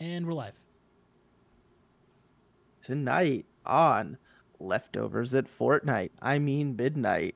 [0.00, 0.54] And we're live.
[2.82, 4.16] Tonight on
[4.60, 7.34] Leftovers at Fortnite, I mean midnight.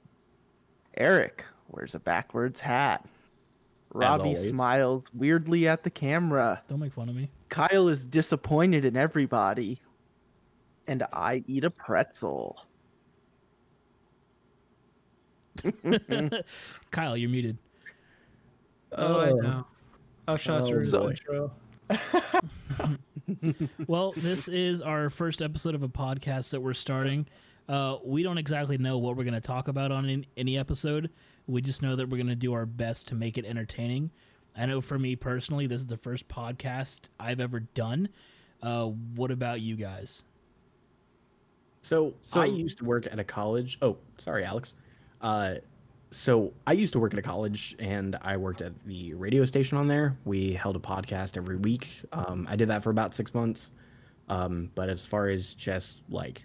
[0.97, 3.07] Eric wears a backwards hat.
[3.93, 6.63] Robbie smiles weirdly at the camera.
[6.69, 7.29] Don't make fun of me.
[7.49, 9.81] Kyle is disappointed in everybody.
[10.87, 12.65] And I eat a pretzel.
[16.91, 17.59] Kyle, you're muted.
[18.93, 19.37] Oh, I Oh.
[19.37, 19.67] know.
[20.29, 20.99] I was trying Oh, to read boy.
[20.99, 21.53] the intro.
[23.87, 27.27] Well, this is our first episode of a podcast that we're starting.
[27.69, 31.11] Uh, we don't exactly know what we're going to talk about on in, any episode.
[31.47, 34.11] We just know that we're going to do our best to make it entertaining.
[34.57, 38.09] I know for me personally, this is the first podcast I've ever done.
[38.63, 40.25] Uh, what about you guys?
[41.83, 43.79] So, So- I used to work at a college.
[43.81, 44.75] Oh, sorry, Alex.
[45.21, 45.55] Uh,
[46.11, 49.79] so I used to work at a college, and I worked at the radio station
[49.79, 50.17] on there.
[50.25, 52.03] We held a podcast every week.
[52.13, 53.73] Um, I did that for about six months.
[54.29, 56.45] Um, but as far as just like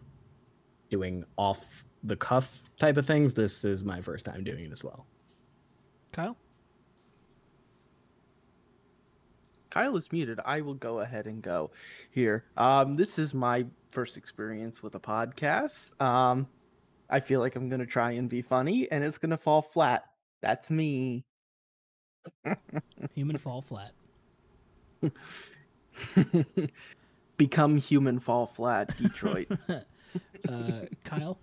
[0.90, 4.84] doing off the cuff type of things, this is my first time doing it as
[4.84, 5.06] well.
[6.12, 6.38] Kyle?
[9.70, 10.40] Kyle is muted.
[10.46, 11.72] I will go ahead and go
[12.12, 12.46] here.
[12.56, 16.00] Um, this is my first experience with a podcast.
[17.10, 20.06] I feel like I'm gonna try and be funny, and it's gonna fall flat.
[20.42, 21.26] That's me.
[23.14, 23.92] Human fall flat.
[27.38, 28.96] Become human, fall flat.
[28.98, 29.48] Detroit.
[30.48, 31.38] Uh, Kyle?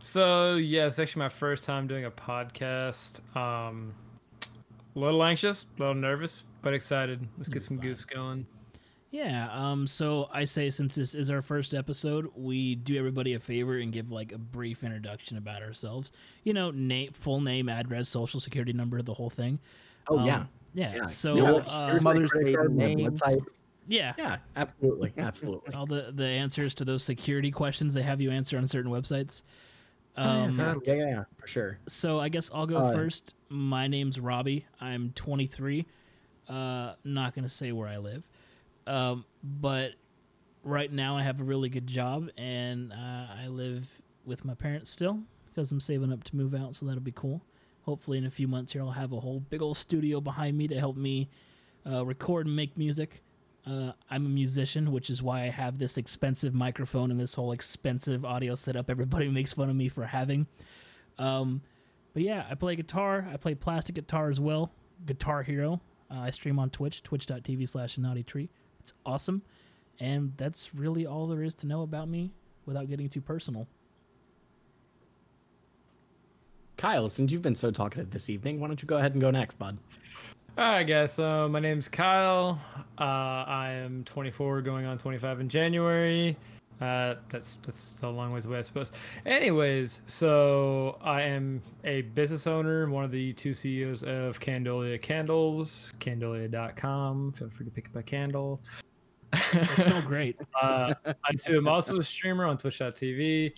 [0.00, 3.20] So yeah, it's actually my first time doing a podcast.
[3.36, 3.94] Um,
[4.96, 7.26] a little anxious, a little nervous, but excited.
[7.36, 8.46] Let's get some You're goofs going.
[9.10, 13.40] Yeah, um, so I say since this is our first episode, we do everybody a
[13.40, 16.12] favor and give like a brief introduction about ourselves.
[16.44, 19.58] You know, name, full name, address, social security number, the whole thing.
[20.08, 20.44] Oh Um, yeah,
[20.74, 20.94] yeah.
[20.94, 21.04] yeah.
[21.06, 23.10] So You know, uh, here's Mother's credit maiden name.
[23.10, 23.40] website.
[23.88, 25.74] yeah, Yeah, absolutely, absolutely.
[25.74, 29.42] all the the answers to those security questions they have you answer on certain websites.
[30.16, 31.78] Oh, yeah, Um, so- yeah, yeah, yeah, for sure.
[31.88, 33.34] so I guess I'll go Uh, first.
[33.48, 34.66] My name's Robbie.
[34.80, 35.84] I'm 23.
[36.48, 38.22] Uh, not gonna say where I live,
[38.90, 39.92] um, but
[40.64, 43.88] right now I have a really good job and uh, I live
[44.24, 46.74] with my parents still because I'm saving up to move out.
[46.74, 47.42] So that'll be cool.
[47.82, 50.68] Hopefully, in a few months here, I'll have a whole big old studio behind me
[50.68, 51.30] to help me
[51.90, 53.22] uh, record and make music.
[53.66, 57.52] Uh, I'm a musician, which is why I have this expensive microphone and this whole
[57.52, 58.90] expensive audio setup.
[58.90, 60.46] Everybody makes fun of me for having.
[61.18, 61.62] Um,
[62.12, 63.28] but yeah, I play guitar.
[63.32, 64.72] I play plastic guitar as well.
[65.06, 65.80] Guitar Hero.
[66.10, 68.50] Uh, I stream on Twitch, twitch.tv slash naughty tree.
[68.80, 69.42] It's awesome.
[69.98, 72.32] And that's really all there is to know about me
[72.66, 73.68] without getting too personal.
[76.76, 79.30] Kyle, since you've been so talkative this evening, why don't you go ahead and go
[79.30, 79.76] next, bud?
[80.56, 81.12] All right, guys.
[81.12, 82.58] So my name's Kyle.
[82.98, 86.36] Uh, I am 24, going on 25 in January.
[86.80, 88.90] Uh, that's that's a long ways away, I suppose.
[89.26, 95.92] Anyways, so I am a business owner, one of the two CEOs of Candolia Candles,
[96.00, 97.32] Candolia.com.
[97.32, 98.62] Feel free to pick up a candle.
[99.52, 100.36] They smell great.
[100.62, 103.52] uh, I too am also a streamer on Twitch.tv.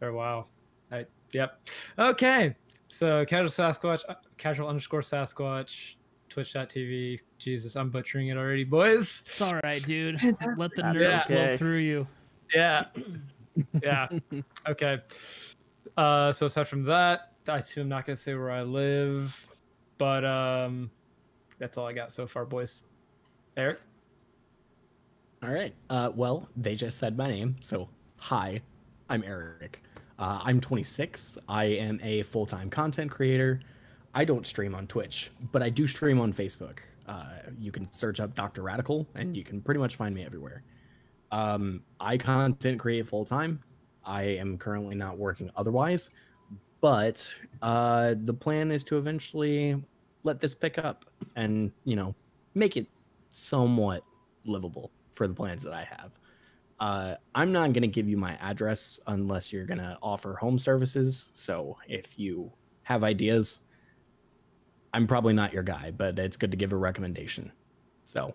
[0.00, 0.46] Or wow,
[0.90, 1.60] I yep.
[1.98, 2.54] Okay,
[2.88, 5.94] so casual Sasquatch, uh, casual underscore Sasquatch,
[6.30, 7.20] Twitch.tv.
[7.38, 9.22] Jesus, I'm butchering it already, boys.
[9.26, 10.18] It's all right, dude.
[10.56, 10.92] Let the Yeah.
[10.92, 11.56] nerves flow Okay.
[11.58, 12.06] through you.
[12.54, 12.84] Yeah,
[13.82, 14.08] yeah.
[14.68, 15.00] Okay.
[15.96, 19.46] Uh, so aside from that, I too am not gonna say where I live,
[19.98, 20.90] but um,
[21.58, 22.82] that's all I got so far, boys.
[23.56, 23.80] Eric.
[25.42, 25.74] All right.
[25.90, 28.60] Uh, well, they just said my name, so hi,
[29.08, 29.82] I'm Eric.
[30.18, 31.36] Uh, I'm 26.
[31.48, 33.60] I am a full-time content creator.
[34.14, 36.78] I don't stream on Twitch, but I do stream on Facebook.
[37.08, 37.24] Uh,
[37.58, 38.62] you can search up Dr.
[38.62, 40.62] Radical, and you can pretty much find me everywhere.
[41.32, 43.60] Um, I content create full time.
[44.04, 46.10] I am currently not working otherwise,
[46.80, 49.82] but uh, the plan is to eventually
[50.24, 52.14] let this pick up and you know
[52.54, 52.86] make it
[53.30, 54.04] somewhat
[54.44, 56.18] livable for the plans that I have.
[56.80, 60.58] Uh, I'm not going to give you my address unless you're going to offer home
[60.58, 61.30] services.
[61.32, 62.52] So if you
[62.82, 63.60] have ideas,
[64.92, 67.52] I'm probably not your guy, but it's good to give a recommendation.
[68.04, 68.34] So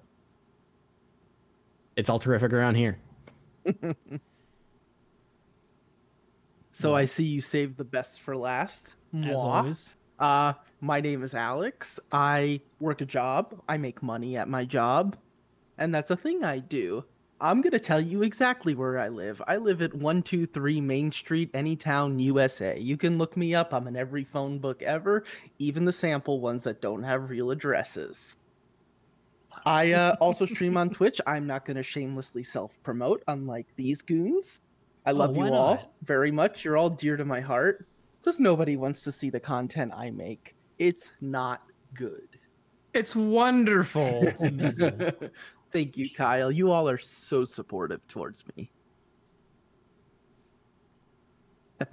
[1.98, 2.98] it's all terrific around here.
[6.72, 8.94] so I see you saved the best for last.
[9.14, 9.44] As Mwah.
[9.44, 9.92] always.
[10.20, 12.00] Uh, my name is Alex.
[12.12, 13.60] I work a job.
[13.68, 15.18] I make money at my job,
[15.78, 17.04] and that's a thing I do.
[17.40, 19.42] I'm gonna tell you exactly where I live.
[19.48, 22.80] I live at 123 Main Street, Anytown, USA.
[22.80, 23.74] You can look me up.
[23.74, 25.24] I'm in every phone book ever,
[25.60, 28.38] even the sample ones that don't have real addresses.
[29.68, 31.20] I uh, also stream on Twitch.
[31.28, 34.62] I'm not going to shamelessly self promote, unlike these goons.
[35.06, 35.92] I love Oh, you all not?
[36.04, 36.64] very much.
[36.66, 37.86] You're all dear to my heart.
[38.22, 40.56] because nobody wants to see the content I make.
[40.80, 42.28] It's not good.
[42.94, 44.22] It's wonderful.
[44.28, 45.12] It's amazing.
[45.74, 46.52] Thank you, Kyle.
[46.52, 48.72] You all are so supportive towards me.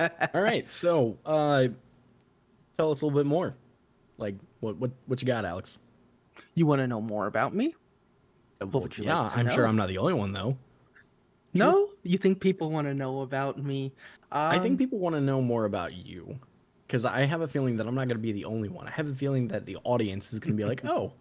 [0.00, 1.68] All right, so uh,
[2.78, 3.54] tell us a little bit more.
[4.16, 5.80] Like, what what what you got, Alex?
[6.54, 7.74] You want to know more about me?
[8.58, 9.66] What would you yeah, like I'm sure?
[9.66, 10.56] I'm not the only one though.
[11.52, 11.90] No?
[12.02, 13.92] You think people want to know about me?
[14.32, 16.38] I think Um, people want to know more about you
[16.86, 18.88] because I have a feeling that I'm not going to be the only one.
[18.88, 21.12] I have a feeling that the audience is going to be like, "Oh,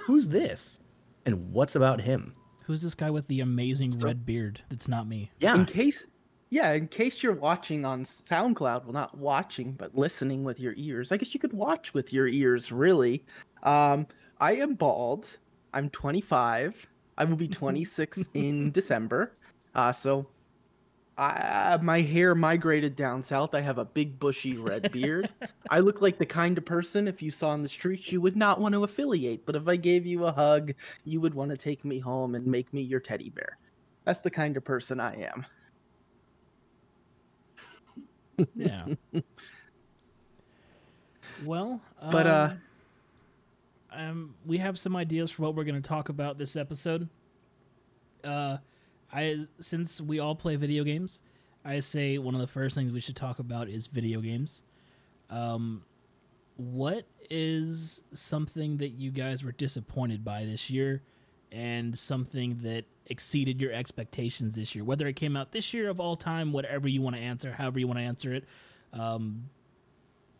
[0.00, 0.80] who's this?
[1.24, 2.34] And what's about him?"
[2.64, 4.60] Who's this guy with the amazing So- red beard?
[4.68, 5.30] That's not me.
[5.40, 6.06] Yeah, in case
[6.50, 11.10] yeah in case you're watching on soundcloud well not watching but listening with your ears
[11.10, 13.24] i guess you could watch with your ears really
[13.62, 14.06] um
[14.42, 15.38] i am bald
[15.72, 16.86] i'm 25
[17.16, 19.32] i will be 26 in december
[19.74, 20.26] uh so
[21.18, 23.54] I, my hair migrated down south.
[23.54, 25.28] I have a big bushy red beard.
[25.70, 28.36] I look like the kind of person if you saw in the streets you would
[28.36, 30.72] not want to affiliate, but if I gave you a hug,
[31.04, 33.58] you would want to take me home and make me your teddy bear.
[34.04, 35.46] That's the kind of person I am.
[38.56, 38.86] Yeah.
[41.44, 41.80] well,
[42.10, 42.50] But, uh,
[43.94, 47.08] um, we have some ideas for what we're going to talk about this episode.
[48.24, 48.58] Uh,
[49.12, 51.20] I since we all play video games,
[51.64, 54.62] I say one of the first things we should talk about is video games.
[55.30, 55.84] Um,
[56.56, 61.02] what is something that you guys were disappointed by this year,
[61.50, 64.84] and something that exceeded your expectations this year?
[64.84, 67.78] Whether it came out this year of all time, whatever you want to answer, however
[67.78, 68.44] you want to answer it.
[68.92, 69.48] Um,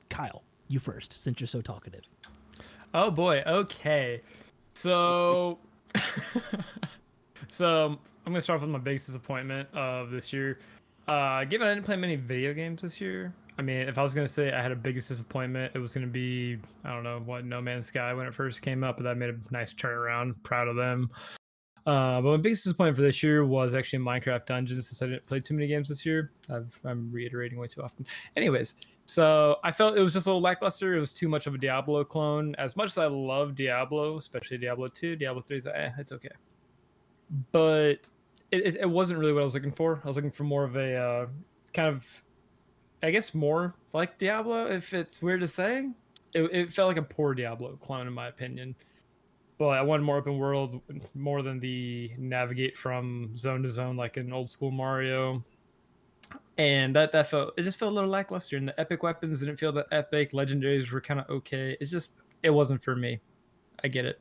[0.09, 2.03] Kyle, you first, since you're so talkative.
[2.95, 3.43] Oh boy.
[3.47, 4.21] Okay.
[4.75, 5.59] So,
[7.49, 10.59] so I'm gonna start off with my biggest disappointment of this year.
[11.09, 14.15] Uh, given I didn't play many video games this year, I mean, if I was
[14.15, 17.45] gonna say I had a biggest disappointment, it was gonna be I don't know what
[17.45, 20.35] No Man's Sky when it first came up, but that made a nice turnaround.
[20.43, 21.11] Proud of them.
[21.85, 25.27] Uh, but my biggest disappointment for this year was actually Minecraft Dungeons, since I didn't
[25.27, 26.31] play too many games this year.
[26.49, 28.07] I've, I'm reiterating way too often.
[28.37, 28.75] Anyways,
[29.07, 30.97] so I felt it was just a little lackluster.
[30.97, 32.55] It was too much of a Diablo clone.
[32.57, 36.31] As much as I love Diablo, especially Diablo 2, Diablo 3 is eh, it's okay.
[37.51, 38.07] But
[38.51, 40.01] it, it, it wasn't really what I was looking for.
[40.05, 41.27] I was looking for more of a uh,
[41.75, 42.07] kind of,
[43.03, 45.89] I guess, more like Diablo, if it's weird to say.
[46.35, 48.75] It, it felt like a poor Diablo clone, in my opinion.
[49.59, 50.81] But I wanted more open world,
[51.15, 55.45] more than the navigate from zone to zone like an old school Mario
[56.59, 59.57] and that that felt it just felt a little lackluster and the epic weapons didn't
[59.57, 60.33] feel that epic.
[60.33, 61.77] Legendaries were kind of okay.
[61.81, 62.11] It's just
[62.43, 63.21] it wasn't for me.
[63.83, 64.21] I get it.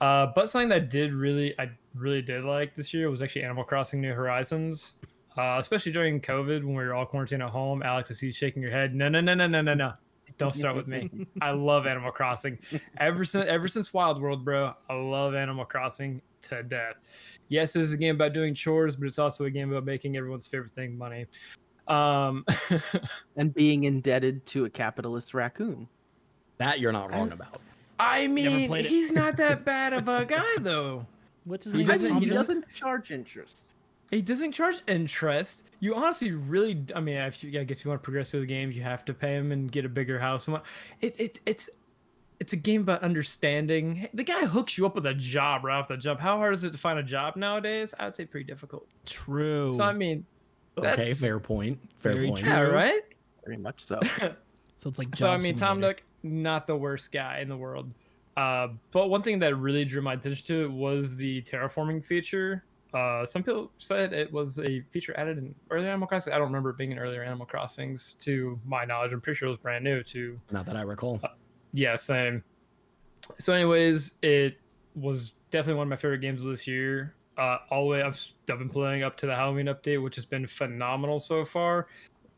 [0.00, 3.64] Uh but something that did really i really did like this year was actually animal
[3.64, 4.94] crossing new horizons.
[5.36, 8.32] Uh especially during covid when we were all quarantined at home alex i see you
[8.32, 8.94] shaking your head.
[8.94, 9.92] No no no no no no no.
[10.38, 11.10] Don't start with me.
[11.42, 12.58] I love animal crossing.
[12.96, 16.96] Ever since ever since wild world bro i love animal crossing to death
[17.52, 20.16] yes this is a game about doing chores but it's also a game about making
[20.16, 21.26] everyone's favorite thing money
[21.88, 22.44] um
[23.36, 25.88] And being indebted to a capitalist raccoon.
[26.58, 27.60] that you're not wrong about.
[27.98, 28.88] i mean played it.
[28.88, 31.06] he's not that bad of a guy though
[31.44, 31.88] What's his He name?
[31.88, 33.64] doesn't- I mean, he doesn't charge interest.
[34.12, 38.00] he doesn't charge interest you honestly really i mean if you, i guess you want
[38.00, 40.46] to progress through the games you have to pay him and get a bigger house
[40.46, 40.64] and what
[41.00, 41.68] it, it it's
[42.42, 45.86] it's a game about understanding the guy hooks you up with a job right off
[45.86, 48.44] the jump how hard is it to find a job nowadays i would say pretty
[48.44, 49.72] difficult True.
[49.72, 50.26] so i mean
[50.78, 51.78] Okay, fair point.
[52.00, 52.40] Fair Very point.
[52.40, 52.48] true.
[52.50, 53.02] yeah right
[53.44, 54.00] Very much so.
[54.76, 56.00] so it's like so I Job mean, Tom Simulator.
[56.22, 57.90] Nook, not the worst guy in the world.
[58.38, 62.64] Uh, but one thing that really drew my attention to it was the terraforming feature.
[62.94, 66.32] Uh, some people said it was a feature added in earlier Animal Crossing.
[66.32, 68.14] I don't remember it being in earlier Animal Crossings.
[68.20, 70.02] To my knowledge, I'm pretty sure it was brand new.
[70.04, 71.20] To Not that I recall.
[71.72, 72.42] Yeah, same.
[73.38, 74.58] So, anyways, it
[74.94, 77.14] was definitely one of my favorite games of this year.
[77.38, 80.26] Uh, all the way I've, I've been playing up to the Halloween update, which has
[80.26, 81.86] been phenomenal so far.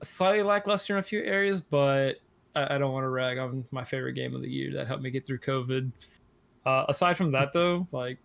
[0.03, 2.21] Slightly lackluster in a few areas, but
[2.55, 5.03] I, I don't want to rag on my favorite game of the year that helped
[5.03, 5.91] me get through COVID.
[6.65, 8.19] Uh, aside from that, though, like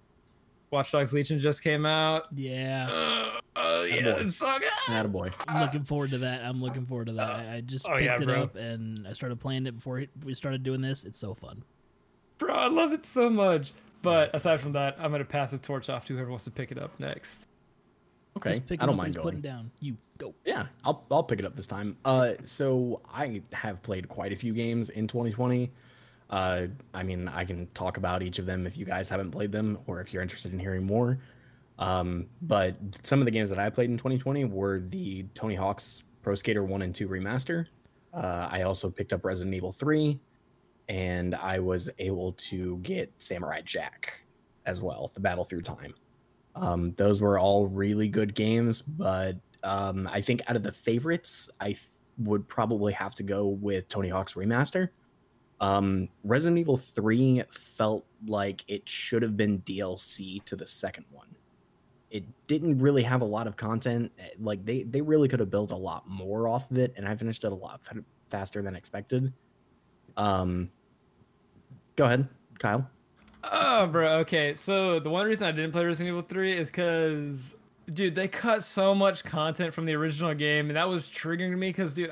[0.72, 2.28] Watch Dogs Legion just came out.
[2.36, 2.88] Yeah.
[2.90, 4.26] Uh, oh yeah, Attaboy.
[4.26, 4.70] it's so good.
[4.88, 5.34] Attaboy.
[5.48, 6.44] I'm looking forward to that.
[6.44, 7.30] I'm looking forward to that.
[7.32, 8.44] I, I just oh, picked yeah, it bro.
[8.44, 11.06] up and I started playing it before we started doing this.
[11.06, 11.64] It's so fun.
[12.38, 13.74] Bro, I love it so much.
[14.02, 16.72] But aside from that, I'm gonna pass the torch off to whoever wants to pick
[16.72, 17.48] it up next.
[18.38, 19.26] Okay, Who's picking I don't up, mind who's going.
[19.26, 19.72] putting down.
[19.82, 20.34] You go.
[20.46, 21.98] Yeah, I'll I'll pick it up this time.
[22.06, 25.72] Uh, so I have played quite a few games in 2020.
[26.30, 29.52] Uh, I mean, I can talk about each of them if you guys haven't played
[29.52, 31.20] them or if you're interested in hearing more.
[31.80, 36.04] Um, but some of the games that I played in 2020 were the Tony Hawk's
[36.22, 37.66] Pro Skater 1 and 2 remaster.
[38.14, 40.20] Uh, I also picked up Resident Evil 3,
[40.90, 44.24] and I was able to get Samurai Jack
[44.66, 45.94] as well, the Battle Through Time.
[46.56, 51.50] Um, those were all really good games, but um, I think out of the favorites,
[51.60, 51.82] I th-
[52.18, 54.90] would probably have to go with Tony Hawk's Remaster.
[55.62, 61.28] Um, Resident Evil 3 felt like it should have been DLC to the second one.
[62.12, 64.12] It didn't really have a lot of content.
[64.20, 67.08] eh, Like they they really could have built a lot more off of it, and
[67.08, 69.32] I finished it a lot fa- faster than expected.
[70.18, 70.72] Um,
[71.96, 72.90] go ahead, Kyle.
[73.44, 74.18] Oh, bro.
[74.20, 77.56] Okay, so the one reason I didn't play Resident Evil 3 is because,
[77.94, 81.70] dude, they cut so much content from the original game, and that was triggering me.
[81.70, 82.12] Because, dude,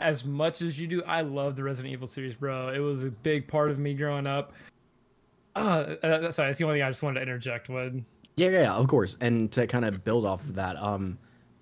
[0.00, 2.70] as much as you do, I love the Resident Evil series, bro.
[2.70, 4.52] It was a big part of me growing up.
[5.56, 8.04] Uh, uh, sorry, that's the only thing I just wanted to interject with.
[8.36, 9.16] Yeah, yeah, yeah, of course.
[9.20, 11.18] And to kind of build off of that, um,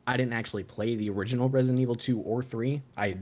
[0.06, 2.82] I didn't actually play the original Resident Evil 2 or 3.
[2.98, 3.16] I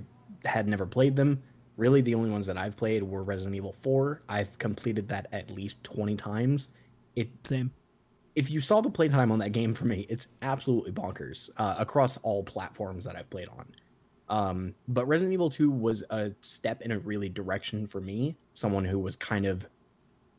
[0.45, 1.41] had never played them.
[1.77, 4.23] Really, the only ones that I've played were Resident Evil 4.
[4.29, 6.69] I've completed that at least 20 times.
[7.15, 7.71] It Same.
[8.35, 12.17] if you saw the playtime on that game for me, it's absolutely bonkers uh, across
[12.19, 13.67] all platforms that I've played on.
[14.29, 18.85] Um, but Resident Evil 2 was a step in a really direction for me, someone
[18.85, 19.67] who was kind of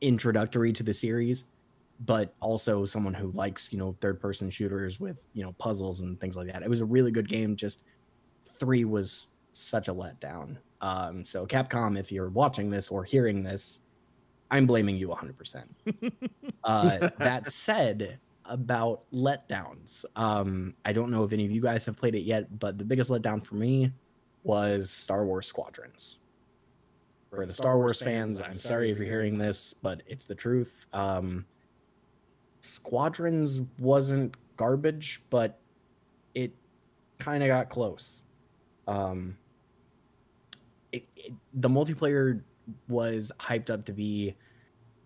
[0.02, 1.46] introductory to the series,
[2.02, 6.20] but also someone who likes, you know, third person shooters with, you know, puzzles and
[6.20, 6.64] things like that.
[6.64, 7.56] It was a really good game.
[7.56, 7.84] Just
[8.42, 10.58] three was such a letdown.
[10.82, 13.80] Um, so Capcom, if you're watching this or hearing this,
[14.52, 15.64] I'm blaming you 100%.
[16.64, 21.98] Uh, that said, about letdowns, um, I don't know if any of you guys have
[21.98, 23.92] played it yet, but the biggest letdown for me
[24.44, 26.20] was Star Wars Squadrons.
[27.30, 30.86] For the Star Wars fans, I'm sorry if you're hearing this, but it's the truth.
[30.94, 31.46] Um,
[32.62, 35.60] Squadrons wasn't garbage, but
[36.34, 36.54] it
[37.18, 38.24] kind of got close.
[38.88, 39.38] Um,
[40.94, 42.42] it, it, the multiplayer
[42.88, 44.36] was hyped up to be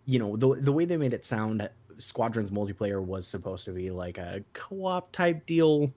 [0.06, 1.68] you know the the way they made it sound
[2.02, 5.92] squadrons multiplayer was supposed to be like a co-op type deal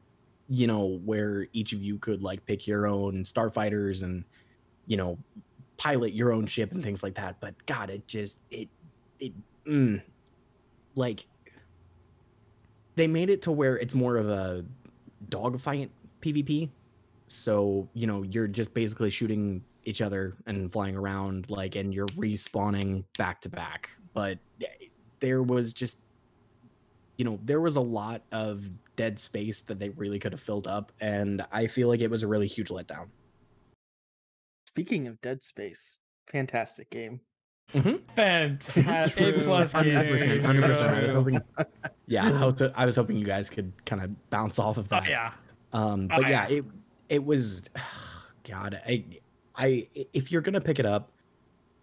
[0.49, 4.25] you know where each of you could like pick your own starfighters and
[4.87, 5.19] you know
[5.77, 7.41] pilot your own ship and things like that.
[7.41, 8.69] But god it just it
[9.19, 9.33] it
[9.67, 10.03] mm,
[10.95, 11.27] like
[12.95, 14.65] they made it to where it's more of a
[15.31, 16.69] dogfight pvp
[17.27, 22.07] so you know you're just basically shooting each other and flying around like and you're
[22.09, 23.91] respawning back to back.
[24.13, 24.39] But
[25.21, 25.99] there was just
[27.17, 30.67] you know there was a lot of dead space that they really could have filled
[30.67, 33.07] up and i feel like it was a really huge letdown
[34.67, 37.21] Speaking of Dead Space, fantastic game.
[38.17, 38.85] Fantastic.
[39.37, 39.93] A plus game.
[39.95, 40.89] 100%, 100%.
[40.89, 41.41] I was hoping,
[42.09, 44.97] yeah I was, I was hoping you guys could kind of bounce off of Oh,
[44.99, 45.33] that yeah.
[45.73, 46.57] Um, Oh, but yeah, yeah.
[46.57, 46.65] it
[47.09, 47.63] it was,
[48.49, 49.05] God, I
[49.55, 51.13] I if you're gonna pick it up,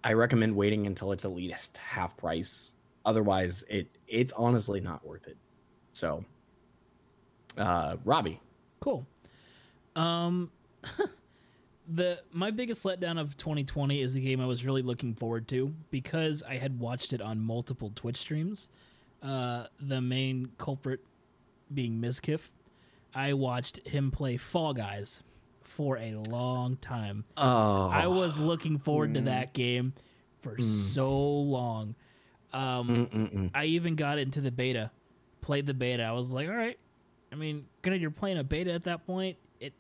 [0.03, 2.73] I recommend waiting until it's at least half price.
[3.05, 5.37] Otherwise, it it's honestly not worth it.
[5.93, 6.23] So,
[7.57, 8.39] uh, Robbie,
[8.79, 9.05] Cool.
[9.95, 10.51] Um,
[11.87, 15.73] the my biggest letdown of 2020 is the game I was really looking forward to
[15.89, 18.69] because I had watched it on multiple Twitch streams.
[19.21, 21.01] Uh, the main culprit
[21.73, 22.49] being Mizkif.
[23.13, 25.21] I watched him play Fall Guys
[25.61, 27.25] for a long time.
[27.37, 29.93] oh, I was looking forward to that game
[30.41, 31.95] for so long.
[32.53, 33.51] Um, Mm-mm-mm.
[33.53, 34.91] I even got into the beta,
[35.41, 36.03] played the beta.
[36.03, 36.77] I was like, all right.
[37.31, 39.37] I mean, granted, you're playing a beta at that point.
[39.59, 39.73] It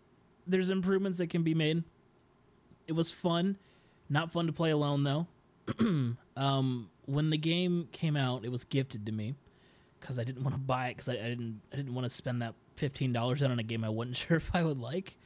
[0.47, 1.83] there's improvements that can be made.
[2.87, 3.57] It was fun,
[4.09, 5.27] not fun to play alone though.
[6.37, 9.35] um, when the game came out, it was gifted to me
[9.99, 12.09] because I didn't want to buy it because I, I didn't I didn't want to
[12.09, 15.17] spend that fifteen dollars on a game I wasn't sure if I would like.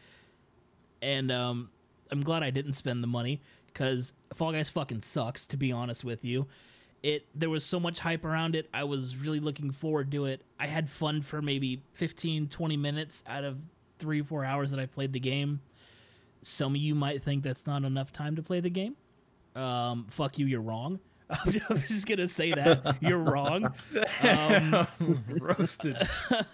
[1.01, 1.69] And um,
[2.11, 5.45] I'm glad I didn't spend the money because Fall Guys fucking sucks.
[5.47, 6.47] To be honest with you,
[7.05, 8.67] it there was so much hype around it.
[8.73, 10.41] I was really looking forward to it.
[10.59, 13.59] I had fun for maybe 15, 20 minutes out of
[13.99, 15.61] three, four hours that I played the game.
[16.41, 18.95] Some of you might think that's not enough time to play the game.
[19.55, 20.99] Um, fuck you, you're wrong.
[21.29, 21.51] I'm
[21.87, 23.71] just gonna say that you're wrong.
[24.23, 24.87] Um,
[25.39, 25.97] Roasted.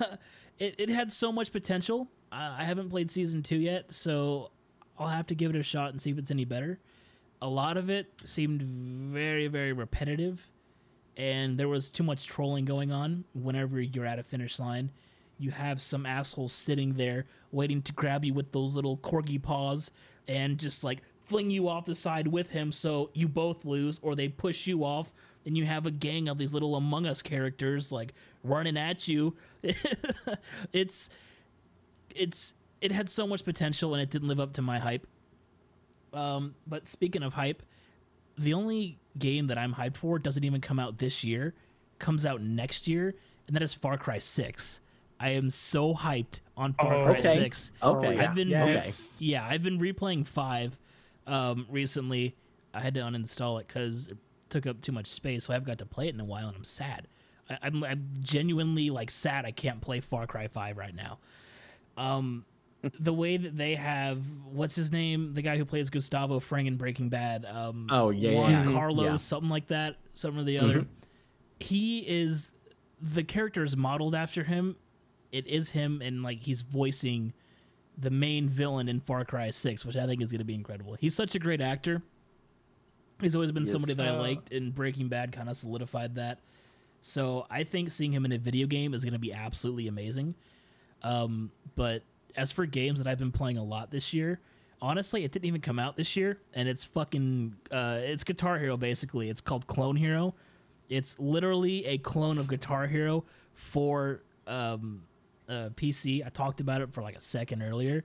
[0.59, 2.09] it, it had so much potential.
[2.29, 4.51] Uh, I haven't played season two yet, so
[4.99, 6.79] I'll have to give it a shot and see if it's any better.
[7.41, 10.47] A lot of it seemed very, very repetitive,
[11.17, 14.91] and there was too much trolling going on whenever you're at a finish line.
[15.39, 19.89] You have some asshole sitting there waiting to grab you with those little corgi paws
[20.27, 24.15] and just like fling you off the side with him so you both lose, or
[24.15, 25.11] they push you off
[25.45, 29.35] and you have a gang of these little Among Us characters like running at you.
[30.73, 31.09] it's
[32.13, 35.07] it's it had so much potential and it didn't live up to my hype.
[36.13, 37.63] Um, but speaking of hype,
[38.37, 41.53] the only game that I'm hyped for doesn't even come out this year,
[41.99, 43.15] comes out next year,
[43.47, 44.81] and that is Far Cry 6.
[45.19, 47.35] I am so hyped on Far Oh, Cry okay.
[47.35, 47.71] 6.
[47.83, 48.17] Okay.
[48.17, 49.15] I've been Yes.
[49.19, 50.79] yeah, I've been replaying 5
[51.27, 52.35] um recently.
[52.73, 54.17] I had to uninstall it cuz it
[54.49, 56.47] took up too much space, so I haven't got to play it in a while
[56.47, 57.07] and I'm sad.
[57.49, 61.19] I, I'm I'm genuinely like sad I can't play Far Cry 5 right now.
[61.97, 62.45] Um
[62.99, 65.33] the way that they have what's his name?
[65.33, 68.71] The guy who plays gustavo fring in breaking bad um Oh, yeah, Juan yeah, yeah.
[68.71, 69.15] carlos Yeah.
[69.17, 70.87] something like that something or the other.
[71.59, 72.53] He is
[73.01, 74.75] the character is modeled after him.
[75.31, 77.33] It is him and like he's voicing
[77.97, 80.95] the main villain in far cry 6 which i think is going to be incredible.
[80.99, 82.01] He's such a great actor.
[83.19, 83.71] He's always been He is.
[83.71, 86.39] somebody that i Uh, liked and breaking bad kind of solidified that.
[87.01, 90.33] So i think seeing him in a video game is going to be absolutely amazing.
[91.03, 92.03] Um, but
[92.35, 94.39] as for games that I've been playing a lot this year,
[94.81, 98.77] honestly, it didn't even come out this year, and it's fucking uh, it's Guitar Hero
[98.77, 99.29] basically.
[99.29, 100.35] It's called Clone Hero.
[100.89, 103.23] It's literally a clone of Guitar Hero
[103.53, 105.03] for um,
[105.47, 106.25] uh, PC.
[106.25, 108.03] I talked about it for like a second earlier.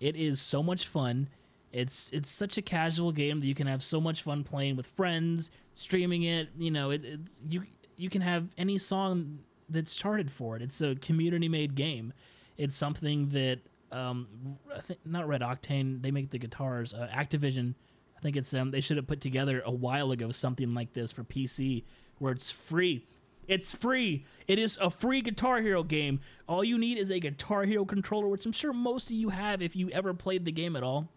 [0.00, 1.28] It is so much fun.
[1.72, 4.86] It's it's such a casual game that you can have so much fun playing with
[4.86, 6.48] friends, streaming it.
[6.58, 7.64] You know, it, it's you
[7.96, 10.62] you can have any song that's charted for it.
[10.62, 12.12] It's a community made game.
[12.56, 13.60] It's something that
[13.92, 14.28] um,
[14.74, 16.02] I think not Red Octane.
[16.02, 16.92] They make the guitars.
[16.94, 17.74] Uh, Activision.
[18.16, 18.70] I think it's them.
[18.70, 21.84] They should have put together a while ago something like this for PC
[22.18, 23.06] where it's free.
[23.46, 24.24] It's free.
[24.48, 26.20] It is a free Guitar Hero game.
[26.48, 29.60] All you need is a Guitar Hero controller, which I'm sure most of you have
[29.60, 31.08] if you ever played the game at all.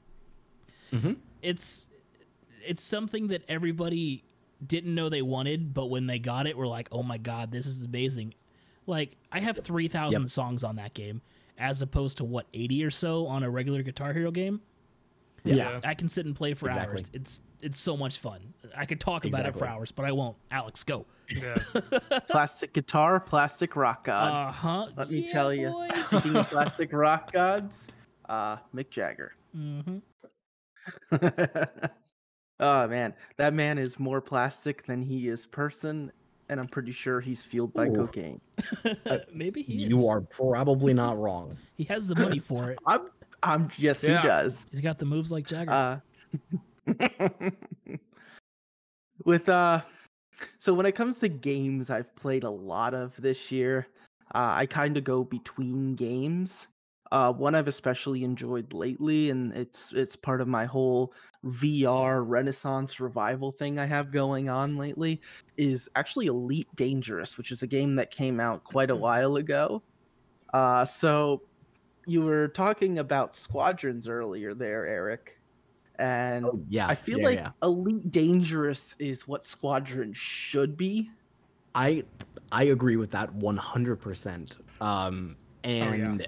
[1.42, 1.88] It's
[2.66, 4.24] it's something that everybody
[4.66, 7.66] didn't know they wanted, but when they got it, were like, "Oh my god, this
[7.66, 8.34] is amazing!"
[8.88, 10.30] Like I have three thousand Yep.
[10.30, 11.22] songs on that game,
[11.58, 14.62] as opposed to what eighty or so on a regular Guitar Hero game.
[15.44, 15.80] Yeah.
[15.86, 16.94] I can sit and play for Exactly.
[16.94, 17.10] hours.
[17.14, 18.54] It's it's so much fun.
[18.76, 20.36] I could talk about it for hours, but I won't.
[20.52, 21.06] Alex, go.
[21.30, 21.56] Yeah.
[22.30, 24.48] Plastic guitar, plastic rock god.
[24.50, 24.88] Uh huh.
[24.98, 25.74] Let me tell you.
[26.08, 27.88] Speaking of plastic rock gods,
[28.30, 29.34] uh, Mick Jagger.
[29.54, 30.00] hmm
[32.60, 36.12] oh man, that man is more plastic than he is person,
[36.50, 37.96] and I'm pretty sure he's fueled by Ooh.
[37.96, 38.42] cocaine.
[39.34, 39.90] Maybe he is.
[39.90, 41.58] You are probably not wrong.
[41.76, 42.80] He has the money for it.
[42.88, 43.10] I'm,
[43.44, 43.70] I'm.
[43.78, 44.22] Yes, Yeah.
[44.22, 44.68] he does.
[44.72, 45.72] He's got the moves like Jagger.
[45.72, 46.00] Uh,
[49.26, 49.82] with uh,
[50.60, 53.88] so when it comes to games, I've played a lot of this year.
[54.36, 56.68] Uh, I kind of go between games.
[57.12, 61.14] Uh, one I've especially enjoyed lately, and it's it's part of my whole
[61.46, 65.22] VR Renaissance revival thing I have going on lately,
[65.58, 69.84] is actually Elite Dangerous, which is a game that came out quite a while ago.
[70.54, 71.44] Uh, so
[72.06, 75.40] you were talking about squadrons earlier there, Eric.
[76.00, 76.88] And Oh, yeah.
[76.88, 77.52] I feel yeah, like yeah.
[77.64, 81.10] Elite Dangerous is what Squadron should be.
[81.76, 82.04] I
[82.52, 84.58] I agree with that 100%.
[84.82, 86.28] Um and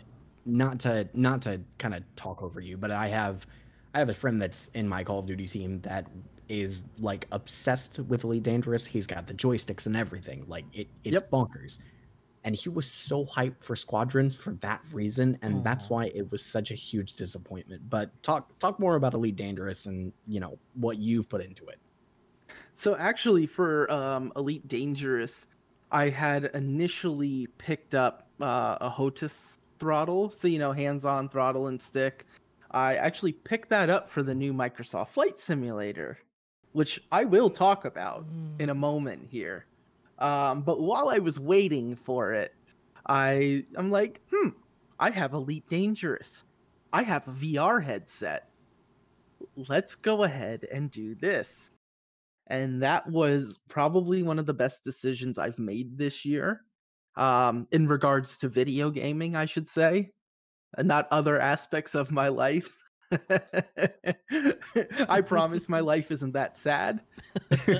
[0.57, 3.45] not to not to kind of talk over you, but I have
[3.93, 6.07] I have a friend that's in my Call of Duty team that
[6.47, 8.85] is like obsessed with Elite Dangerous.
[8.85, 10.45] He's got the joysticks and everything.
[10.47, 11.29] Like it it's Yep.
[11.31, 11.79] bonkers.
[12.45, 16.43] And he was so hyped for Squadrons for that reason, and that's why it was
[16.43, 17.89] such a huge disappointment.
[17.89, 21.79] But talk talk more about Elite Dangerous and you know what you've put into it.
[22.75, 25.47] So actually, for um, Elite Dangerous,
[25.91, 31.81] I had initially picked up uh, a HOTAS throttle, so you know, hands-on throttle and
[31.81, 32.25] stick.
[32.71, 36.19] I actually picked that up for the new Microsoft Flight Simulator,
[36.73, 38.25] which I will talk about
[38.59, 39.65] in a moment here.
[40.19, 42.53] Um, but while I was waiting for it,
[43.07, 44.49] I I'm like, hmm,
[44.99, 46.43] I have Elite Dangerous.
[46.93, 48.49] I have a VR headset.
[49.55, 51.71] Let's go ahead and do this.
[52.47, 56.65] And that was probably one of the best decisions I've made this year.
[57.15, 60.11] Um, in regards to video gaming, I should say,
[60.77, 62.71] and not other aspects of my life.
[65.09, 67.01] I promise my life isn't that sad.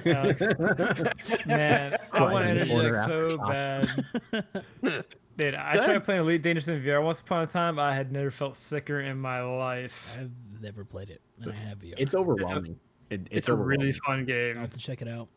[0.06, 0.42] Alex,
[1.46, 5.06] Man, I want to Crying in order interject so bad.
[5.38, 6.04] Dude, I Go tried ahead.
[6.04, 7.80] playing Elite Dangerous in VR once upon a time.
[7.80, 10.18] I had never felt sicker in my life.
[10.20, 11.94] I've never played it, and I have VR.
[11.98, 12.78] It's overwhelming.
[13.10, 14.56] It, It's, a really fun game.
[14.56, 15.30] I'll have to check it out.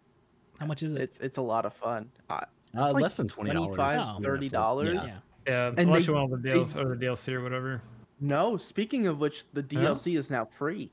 [0.59, 1.01] How much is it?
[1.01, 2.11] It's it's a lot of fun.
[2.29, 2.41] Uh,
[2.77, 3.77] Uh, like less than twenty dollars.
[3.77, 4.95] 25, $30.
[4.95, 5.17] yeah.
[5.47, 7.83] Yeah, And unless they- you want all the they- DLC or the DLC or whatever.
[8.21, 9.95] no, speaking of which, the Huh?
[9.95, 10.91] DLC is now free.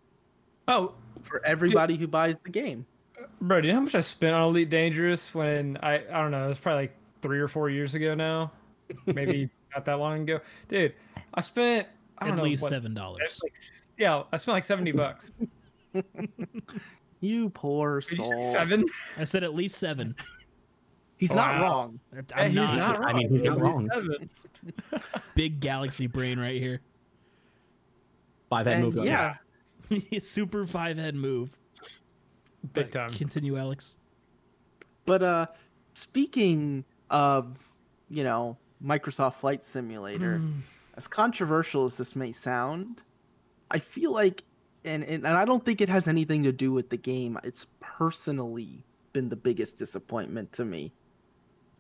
[0.68, 2.86] Oh, for everybody who buys the game.
[3.42, 6.32] bro, do you know how much I spent on Elite Dangerous when I I don't
[6.32, 8.52] know, it was probably like three or four years ago now,
[9.06, 10.94] maybe not that long ago, dude.
[11.34, 11.88] I spent
[12.18, 13.40] I don't At know least what- seven dollars.
[13.44, 13.54] like,
[13.98, 15.32] yeah, I spent like seventy bucks.
[17.22, 18.52] You poor Did you soul.
[18.54, 18.86] seven?
[19.18, 20.16] I said at least seven.
[21.20, 22.00] He's not wrong.
[22.34, 23.10] I'm he's not, not wrong.
[23.10, 23.90] I mean, he's not wrong.
[25.36, 26.82] big galaxy brain right here.
[28.50, 29.02] Buy that And movie.
[29.08, 29.36] yeah,
[30.22, 31.52] Super five head move.
[32.74, 33.10] Big But time.
[33.12, 33.98] Continue, Alex.
[35.06, 35.46] but uh,
[35.94, 37.58] speaking of,
[38.10, 40.62] you know, Microsoft Flight Simulator, Mm.
[40.98, 43.04] as controversial as this may sound,
[43.72, 44.44] I feel like,
[44.86, 47.38] and, and and I don't think it has anything to do with the game.
[47.44, 50.94] It's personally been the biggest disappointment to me.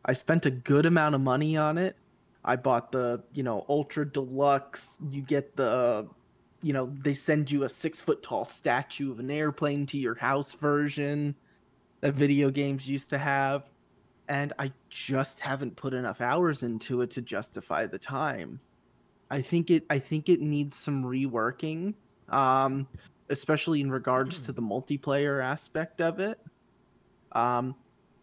[0.05, 1.95] I spent a good amount of money on it.
[2.43, 4.97] I bought the, you know, ultra deluxe.
[5.11, 6.07] You get the,
[6.61, 10.15] you know, they send you a six foot tall statue of an airplane to your
[10.15, 11.35] house version
[12.01, 13.63] that video games used to have.
[14.29, 18.59] And I just haven't put enough hours into it to justify the time.
[19.31, 21.93] I think it I think it needs some reworking.
[22.29, 22.87] Um,
[23.29, 26.39] especially in regards to the multiplayer aspect of it.
[27.31, 27.75] Um,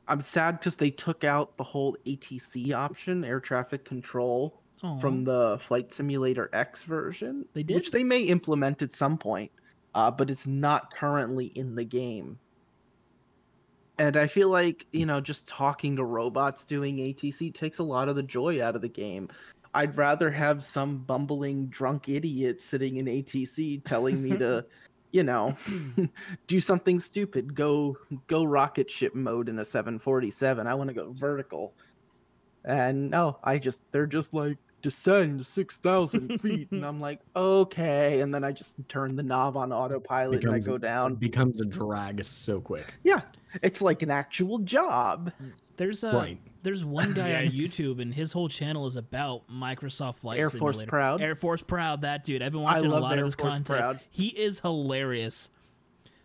[0.09, 4.99] I'm sad because they took out the whole ATC option, air traffic control, Aw.
[4.99, 7.45] from the Flight Simulator X version.
[7.55, 7.75] They did?
[7.75, 9.51] which they may implement at some point,
[9.95, 12.39] uh, but it's not currently in the game.
[13.99, 18.09] And I feel like you know, just talking to robots doing ATC takes a lot
[18.09, 19.29] of the joy out of the game.
[19.75, 24.65] I'd rather have some bumbling drunk idiot sitting in ATC telling me to,
[25.13, 25.57] you know,
[26.47, 27.55] do something stupid.
[27.55, 30.67] Go go rocket ship mode in a 747.
[30.67, 31.75] I want to go vertical.
[32.65, 36.71] And no, I just they're just like descend 6,000 feet.
[36.71, 38.21] and I'm like, okay.
[38.21, 41.15] And then I just turn the knob on autopilot Becomes- and I go down.
[41.17, 42.95] becomes a drag so quick.
[43.03, 43.23] Yeah,
[43.63, 45.33] it's like an actual job.
[45.77, 46.41] There's a Right.
[46.63, 50.77] there's one guy on YouTube and his whole channel is about Microsoft Flight Air Force
[50.77, 50.89] Simulator.
[50.91, 51.21] Proud?
[51.21, 52.43] Air Force Proud, that dude.
[52.43, 53.67] I've been watching a love lot of his Force content.
[53.81, 54.01] Proud.
[54.11, 55.51] He is hilarious.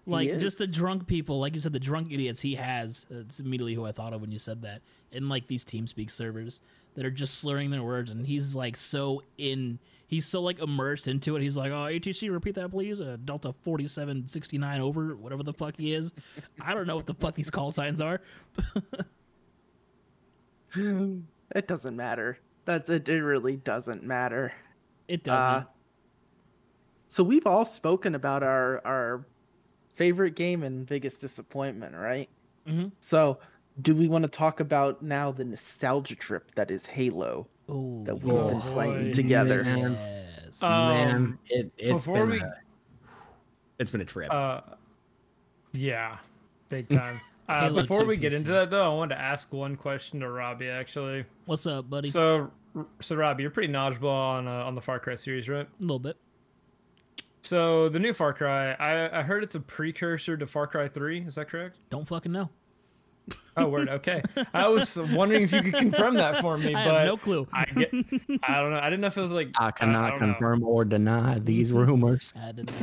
[0.07, 0.41] Like is.
[0.41, 3.05] just the drunk people, like you said, the drunk idiots he has.
[3.09, 4.81] It's immediately who I thought of when you said that.
[5.11, 6.61] In like these TeamSpeak servers
[6.95, 9.79] that are just slurring their words, and he's like so in.
[10.07, 11.41] He's so like immersed into it.
[11.41, 15.77] He's like, "Oh, ATC, repeat that, please." Uh, Delta forty-seven sixty-nine over, whatever the fuck
[15.77, 16.11] he is.
[16.61, 18.19] I don't know what the fuck these call signs are.
[20.73, 22.37] It doesn't matter.
[22.65, 23.09] That's it.
[23.09, 24.53] It really doesn't matter.
[25.07, 25.63] It doesn't.
[25.63, 25.65] Uh,
[27.09, 29.25] so we've all spoken about our our
[29.95, 32.29] favorite game and biggest disappointment, right?
[32.65, 32.91] Mhm.
[33.01, 33.39] So,
[33.81, 38.15] do we want to talk about now the nostalgia trip that is Halo Oh, that
[38.21, 38.73] we've Oh, been boy.
[38.73, 39.63] playing together?
[39.63, 39.93] Man.
[39.93, 40.61] Yes.
[40.61, 42.53] Uh, Man, Um, it, it's before been we- a,
[43.79, 44.31] it's been a trip.
[44.31, 44.61] Uh,
[45.71, 46.17] yeah,
[46.69, 47.21] big time.
[47.47, 48.37] Uh, before 2 we get PC.
[48.37, 50.67] into that, though, I wanted to ask one question to Robbie.
[50.67, 52.09] Actually, What's up, buddy?
[52.09, 52.51] so
[53.01, 55.67] so Robbie, you're pretty knowledgeable on uh, on the Far Cry series, right?
[55.67, 56.17] a little bit.
[57.41, 61.21] So the new Far Cry, I, I heard it's a precursor to Far Cry 3.
[61.21, 61.77] Is that correct?
[61.89, 62.49] Don't fucking know.
[63.57, 63.89] Oh, word.
[63.89, 64.21] Okay.
[64.53, 67.47] I was wondering if you could confirm that for me, I but have no clue.
[67.51, 67.93] I get.
[68.43, 68.79] I don't know.
[68.81, 69.49] I didn't know if it was like.
[69.57, 70.25] I cannot don't know.
[70.27, 72.33] confirm or deny these rumors.
[72.41, 72.75] I did not,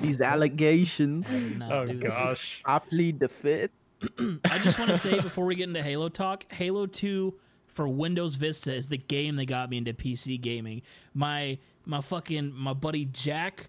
[0.00, 1.28] These allegations.
[1.28, 2.62] I did not Oh gosh.
[2.64, 3.70] I plead the fifth.
[4.18, 7.34] I just want to say before we get into Halo talk, Halo 2
[7.66, 10.82] for Windows Vista is the game that got me into PC gaming.
[11.14, 13.68] My my fucking my buddy Jack,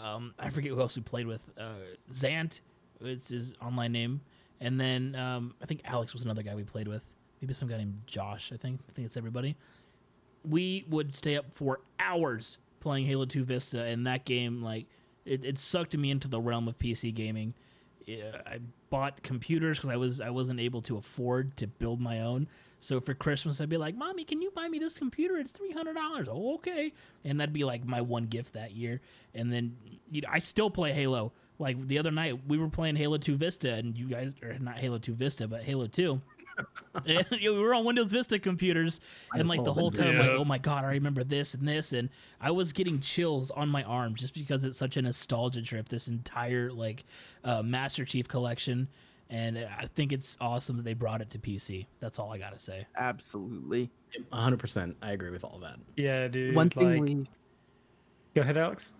[0.00, 1.50] um, I forget who else we played with.
[1.58, 1.72] Uh,
[2.12, 2.60] Zant,
[3.00, 4.20] it's his online name,
[4.60, 7.04] and then um, I think Alex was another guy we played with.
[7.40, 8.50] Maybe some guy named Josh.
[8.52, 9.56] I think I think it's everybody.
[10.44, 14.86] We would stay up for hours playing Halo 2 Vista, and that game like
[15.24, 17.54] it, it sucked me into the realm of PC gaming.
[18.08, 22.48] I bought computers because I was I wasn't able to afford to build my own.
[22.80, 25.36] So for Christmas, I'd be like, "Mommy, can you buy me this computer?
[25.36, 26.92] It's three hundred dollars." Oh, okay,
[27.24, 29.00] and that'd be like my one gift that year.
[29.34, 29.76] And then
[30.10, 31.32] you know, I still play Halo.
[31.58, 34.78] Like the other night, we were playing Halo Two Vista, and you guys, are not
[34.78, 36.20] Halo Two Vista, but Halo Two.
[37.06, 39.00] and, you know, we were on Windows Vista computers,
[39.32, 41.92] and like the whole time, I'm like, oh my god, I remember this and this,
[41.92, 42.08] and
[42.40, 45.88] I was getting chills on my arms just because it's such a nostalgia trip.
[45.88, 47.04] This entire like
[47.44, 48.88] uh, Master Chief collection,
[49.30, 51.86] and I think it's awesome that they brought it to PC.
[52.00, 52.86] That's all I gotta say.
[52.96, 53.90] Absolutely.
[54.32, 54.94] 100%.
[55.02, 55.76] I agree with all that.
[55.96, 56.54] Yeah, dude.
[56.54, 57.26] One thing like- we
[58.34, 58.94] Go ahead, Alex.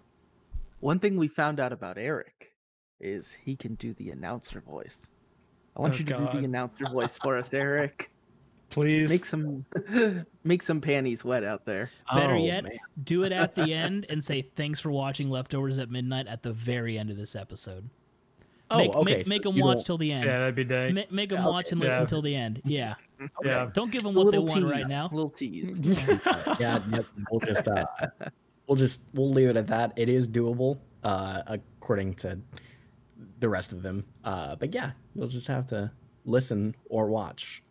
[0.81, 2.53] One thing we found out about Eric
[3.01, 5.11] is he can do the announcer voice.
[5.77, 8.11] I want Oh, you to do the announcer voice for us, Eric.
[8.71, 9.09] Please.
[9.09, 9.65] Make some
[10.45, 11.91] make some panties wet out there.
[12.13, 12.73] Better Oh, yet, man.
[13.03, 16.53] do it at the end and say thanks for watching Leftovers at Midnight at the
[16.53, 17.89] very end of this episode.
[18.71, 19.15] Oh, make, okay.
[19.17, 20.27] Make, so make them watch till the end.
[20.27, 20.93] yeah, that'd be day.
[20.93, 21.73] Ma- make them Yeah, watch okay.
[21.73, 22.07] and listen Yeah.
[22.07, 22.61] till the end.
[22.67, 22.95] Yeah.
[23.43, 23.71] Yeah.
[23.73, 25.09] Don't give them what they little want right now.
[25.11, 25.81] Little tease.
[26.61, 27.87] yeah, yep, we'll just uh,
[28.69, 29.93] we'll just we'll leave it at that.
[29.97, 32.39] It is doable, uh, according to
[33.41, 34.05] the rest of them.
[34.25, 35.91] Uh, but yeah, you'll just have to
[36.25, 37.63] listen or watch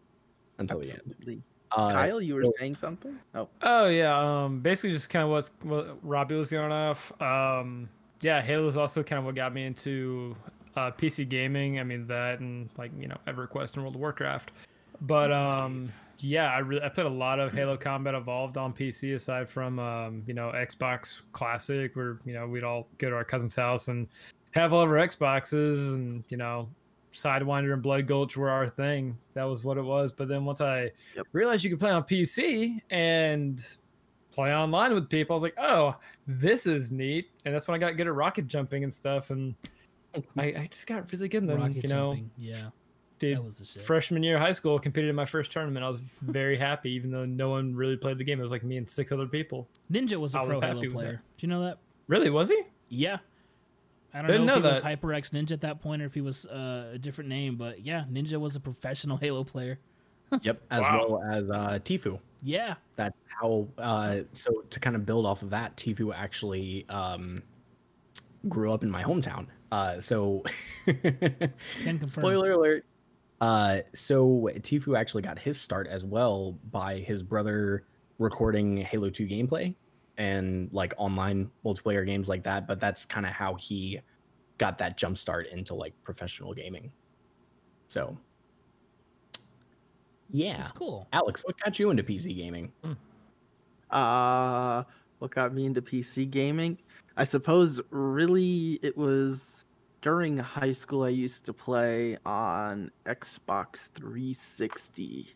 [0.57, 1.01] until the end.
[1.05, 1.41] Absolutely.
[1.71, 3.17] Uh, Kyle, you were so- saying something?
[3.36, 7.12] Oh, Oh yeah, um, basically just kind of what's what Robbie was going off.
[7.21, 7.89] Um,
[8.21, 10.36] yeah, Halo is also kind of what got me into
[10.75, 11.79] uh, PC gaming.
[11.79, 14.51] I mean that and like you know EverQuest and World of Warcraft.
[15.01, 19.15] But um, yeah, I really I played a lot of Halo Combat Evolved on PC
[19.15, 23.23] aside from um, you know Xbox Classic, where you know we'd all go to our
[23.23, 24.08] cousin's house and
[24.51, 26.67] have all of our Xboxes and you know
[27.13, 29.17] Sidewinder and Blood Gulch were our thing.
[29.34, 30.12] That was what it was.
[30.12, 31.27] But then once I Yep.
[31.32, 33.65] realized you could play on PC and
[34.32, 35.95] play online with people, I was like, oh,
[36.27, 37.30] this is neat.
[37.45, 39.32] And that's when I got good at rocket jumping and stuff.
[39.32, 39.56] And
[40.38, 41.43] I, I just got really good.
[41.43, 42.32] And then, Rocket you know, jumping.
[42.38, 42.69] Yeah.
[43.19, 43.82] Dude, That was the shit.
[43.84, 45.84] freshman year of high school, competed in my first tournament.
[45.84, 48.39] I was very happy, even though no one really played the game.
[48.39, 49.67] It was like me and six other people.
[49.91, 51.21] Ninja was a I was pro happy Halo player.
[51.38, 51.80] Do you know that?
[52.08, 52.30] Really?
[52.30, 52.62] Was he?
[52.89, 53.17] Yeah.
[54.13, 55.01] I don't Didn't know if know he was that.
[55.01, 58.06] HyperX Ninja at that point or if he was uh, a different name, but yeah,
[58.12, 59.80] Ninja was a professional Halo player.
[60.41, 61.06] Yep, as Wow.
[61.10, 62.19] well as uh, Tfue.
[62.43, 62.75] Yeah.
[62.97, 63.67] That's how.
[63.77, 67.41] Uh, so to kind of build off of that, Tfue actually um,
[68.49, 69.47] grew up in my hometown.
[69.71, 70.43] Uh, so
[70.86, 72.86] Can spoiler alert.
[73.39, 77.86] Uh, so Tfue actually got his start as well by his brother
[78.19, 79.76] recording Halo 2 gameplay
[80.17, 82.67] and like online multiplayer games like that.
[82.67, 84.00] But that's kind of how he
[84.58, 86.91] got that jump start into like professional gaming.
[87.88, 88.17] So,
[90.30, 90.58] yeah.
[90.58, 91.08] That's cool.
[91.13, 92.71] Alex, what got you into PC gaming?
[93.91, 94.84] Uh,
[95.19, 96.78] what got me into PC gaming?
[97.15, 99.63] I suppose really it was
[100.01, 105.33] during high school I used to play on Xbox 360,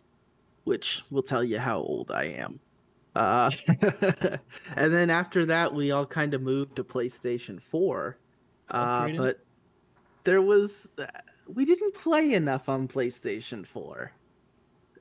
[0.63, 2.59] which will tell you how old I am.
[3.15, 3.51] Uh,
[4.75, 8.17] and then after that, we all kind of moved to PlayStation 4.
[8.69, 9.39] Uh, but
[10.23, 11.05] there was, uh,
[11.53, 14.11] we didn't play enough on PlayStation 4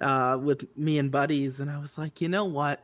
[0.01, 1.61] uh, with me and buddies.
[1.61, 2.83] And I was like, you know what?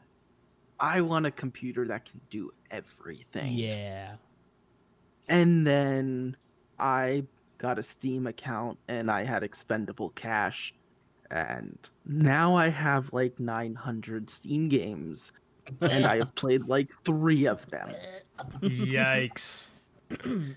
[0.78, 3.52] I want a computer that can do everything.
[3.54, 4.16] Yeah.
[5.28, 6.36] And then
[6.78, 7.24] I
[7.58, 10.74] got a Steam account and I had expendable cash.
[11.30, 15.32] And now I have like 900 Steam games.
[15.80, 17.90] And I have played like three of them.
[18.62, 19.64] Yikes.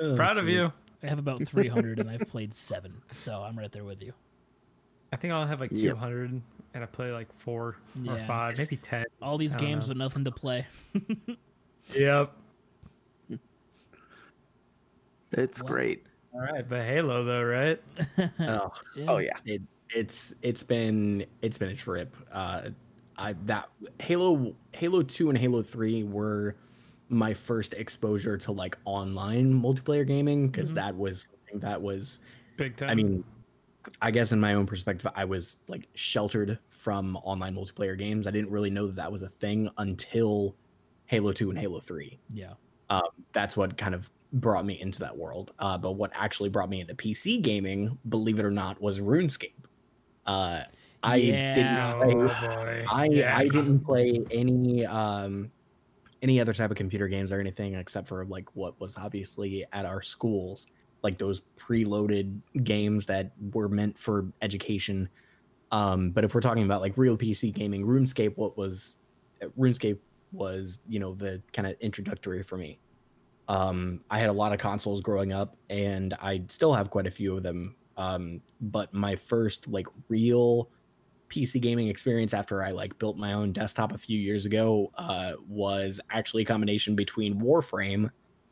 [0.00, 0.72] Oh, Proud of you.
[1.02, 4.12] I have about 300 and I've played seven, so I'm right there with you.
[5.12, 5.94] I think I'll have like Yep.
[5.94, 9.04] 200 and I play like four or five, maybe 10.
[9.22, 9.88] All these games know.
[9.88, 10.66] with nothing to play.
[11.94, 12.32] Yep.
[15.36, 15.68] It's Wow.
[15.68, 16.06] great.
[16.32, 17.80] All right, but Halo though, right?
[18.48, 18.70] Oh,
[19.08, 19.38] Oh, yeah.
[19.44, 22.16] it, it's it's been it's been a trip.
[22.30, 22.70] Uh,
[23.16, 23.70] I that
[24.00, 26.56] Halo Halo Two and Halo Three were
[27.08, 30.76] my first exposure to like online multiplayer gaming because Mhm.
[30.76, 32.18] that was something that was
[32.56, 32.90] Big time.
[32.90, 33.24] I mean,
[34.02, 38.26] I guess in my own perspective, I was like sheltered from online multiplayer games.
[38.26, 40.56] I didn't really know that that was a thing until
[41.06, 42.20] Halo 2 and Halo 3.
[42.30, 42.54] Yeah.
[42.90, 45.52] Um, that's what kind of brought me into that world.
[45.58, 49.64] Uh, but what actually brought me into PC gaming, believe it or not, was RuneScape.
[50.26, 50.62] Uh,
[51.02, 51.54] I Yeah.
[51.54, 52.84] didn't oh play boy.
[52.90, 53.36] I Yeah.
[53.36, 55.52] I didn't play any um
[56.22, 59.84] any other type of computer games or anything except for like what was obviously at
[59.84, 60.66] our schools,
[61.02, 65.08] like those preloaded games that were meant for education.
[65.70, 68.94] Um, but if we're talking about like real PC gaming, RuneScape, what was
[69.58, 69.98] RuneScape
[70.32, 72.80] was you know the kind of introductory for me.
[73.48, 77.10] Um, I had a lot of consoles growing up, and I still have quite a
[77.10, 77.76] few of them.
[77.96, 80.68] Um, but my first like real
[81.30, 85.32] PC gaming experience after I like built my own desktop a few years ago uh,
[85.48, 88.10] was actually a combination between Warframe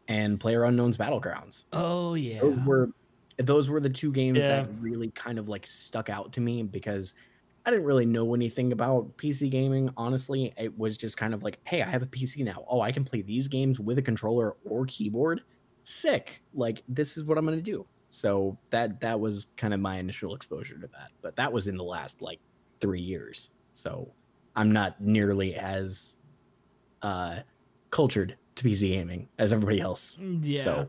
[0.08, 1.64] and Player Unknown's Battlegrounds.
[1.72, 2.40] Oh yeah.
[2.40, 2.90] Those were
[3.38, 4.46] those were the two games Yeah.
[4.62, 7.14] that really kind of like stuck out to me because
[7.66, 9.90] I didn't really know anything about PC gaming.
[9.96, 12.64] Honestly, it was just kind of like, hey, I have a PC now.
[12.68, 15.42] Oh, I can play these games with a controller or keyboard.
[15.82, 16.42] Sick.
[16.52, 17.86] Like this is what I'm gonna do.
[18.10, 21.10] So that that was kind of my initial exposure to that.
[21.22, 22.38] But that was in the last like
[22.80, 23.50] three years.
[23.72, 24.12] So
[24.56, 26.16] I'm not nearly as
[27.02, 27.40] uh
[27.90, 30.18] cultured to PC gaming as everybody else.
[30.20, 30.60] Mm, Yeah.
[30.62, 30.88] So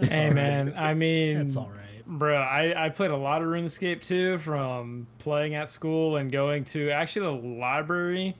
[0.00, 0.34] Hey right.
[0.34, 1.81] man, I mean, That's all right.
[2.06, 6.64] Bro, I, I played a lot of RuneScape too, from playing at school and going
[6.64, 8.36] to actually the library,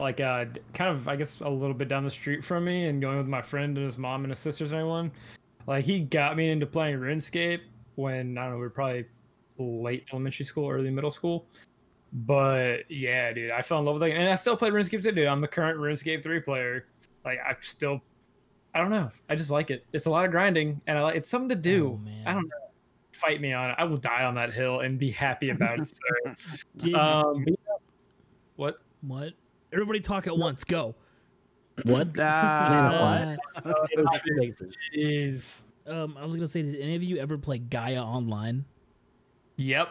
[0.00, 3.00] like uh, kind of I guess a little bit down the street from me, and
[3.00, 5.12] going with my friend and his mom and his sisters and everyone.
[5.66, 7.60] Like he got me into playing RuneScape
[7.94, 9.06] when I don't know we were probably
[9.58, 11.46] late elementary school, early middle school.
[12.12, 15.12] But yeah, dude, I fell in love with it, and I still play RuneScape today.
[15.12, 16.86] Dude, I'm a current RuneScape three player.
[17.24, 18.00] Like I still,
[18.74, 19.84] I don't know, I just like it.
[19.92, 21.98] It's a lot of grinding, and I like it's something to do.
[22.00, 22.22] Oh, man.
[22.26, 22.63] I don't know.
[23.14, 23.76] Fight me on it.
[23.78, 25.86] I will die on that hill and be happy about it.
[25.88, 26.34] sir.
[26.76, 27.44] Did, um,
[28.56, 28.78] what?
[29.02, 29.32] what?
[29.72, 30.64] Everybody talk at once.
[30.64, 30.94] Go.
[31.84, 32.16] What?
[32.20, 33.72] Ah, Uh,
[34.96, 35.42] Jeez.
[35.86, 38.64] um, I was gonna say, did any of you ever play Gaia Online?
[39.56, 39.88] Yep.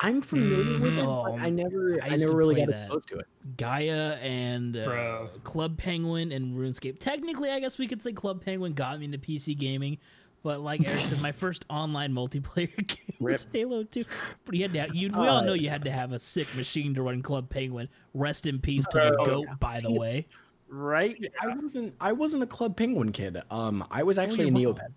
[0.00, 2.82] I'm familiar with it, Oh, but I never, I I, never really got that.
[2.86, 3.26] exposed to it.
[3.56, 5.30] Gaia and uh, Bro.
[5.44, 6.98] Club Penguin and RuneScape.
[6.98, 9.98] Technically, I guess we could say Club Penguin got me into PC gaming,
[10.44, 14.04] but like Eric said, my first online multiplayer game was Halo 2.
[14.44, 16.54] But you had to have, you, we all know you had to have a sick
[16.54, 17.88] machine to run Club Penguin.
[18.12, 19.24] Rest in peace to the Bro.
[19.24, 20.26] goat, by the See, way.
[20.68, 21.04] right?
[21.16, 23.42] See, I wasn't, I wasn't a Club Penguin kid.
[23.50, 24.50] Um, I was actually a.
[24.52, 24.76] Neopet.
[24.78, 24.94] kid.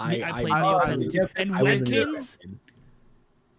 [0.00, 1.28] I, I played I- Neopets I- too.
[1.36, 2.38] And I Webkinz?
[2.40, 2.58] Kid.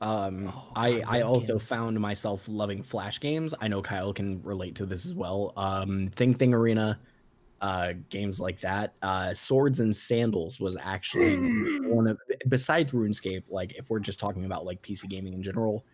[0.01, 1.61] Um, Oh, I, I also Webkinz.
[1.67, 3.53] found myself loving Flash games.
[3.61, 5.53] I know Kyle can relate to this as well.
[5.55, 6.99] Um, Thing Thing Arena,
[7.63, 8.95] uh, games like that.
[9.01, 11.37] Uh, Swords and Sandals was actually
[11.87, 13.43] one of besides RuneScape.
[13.49, 15.85] Like if we're just talking about like PC gaming in general,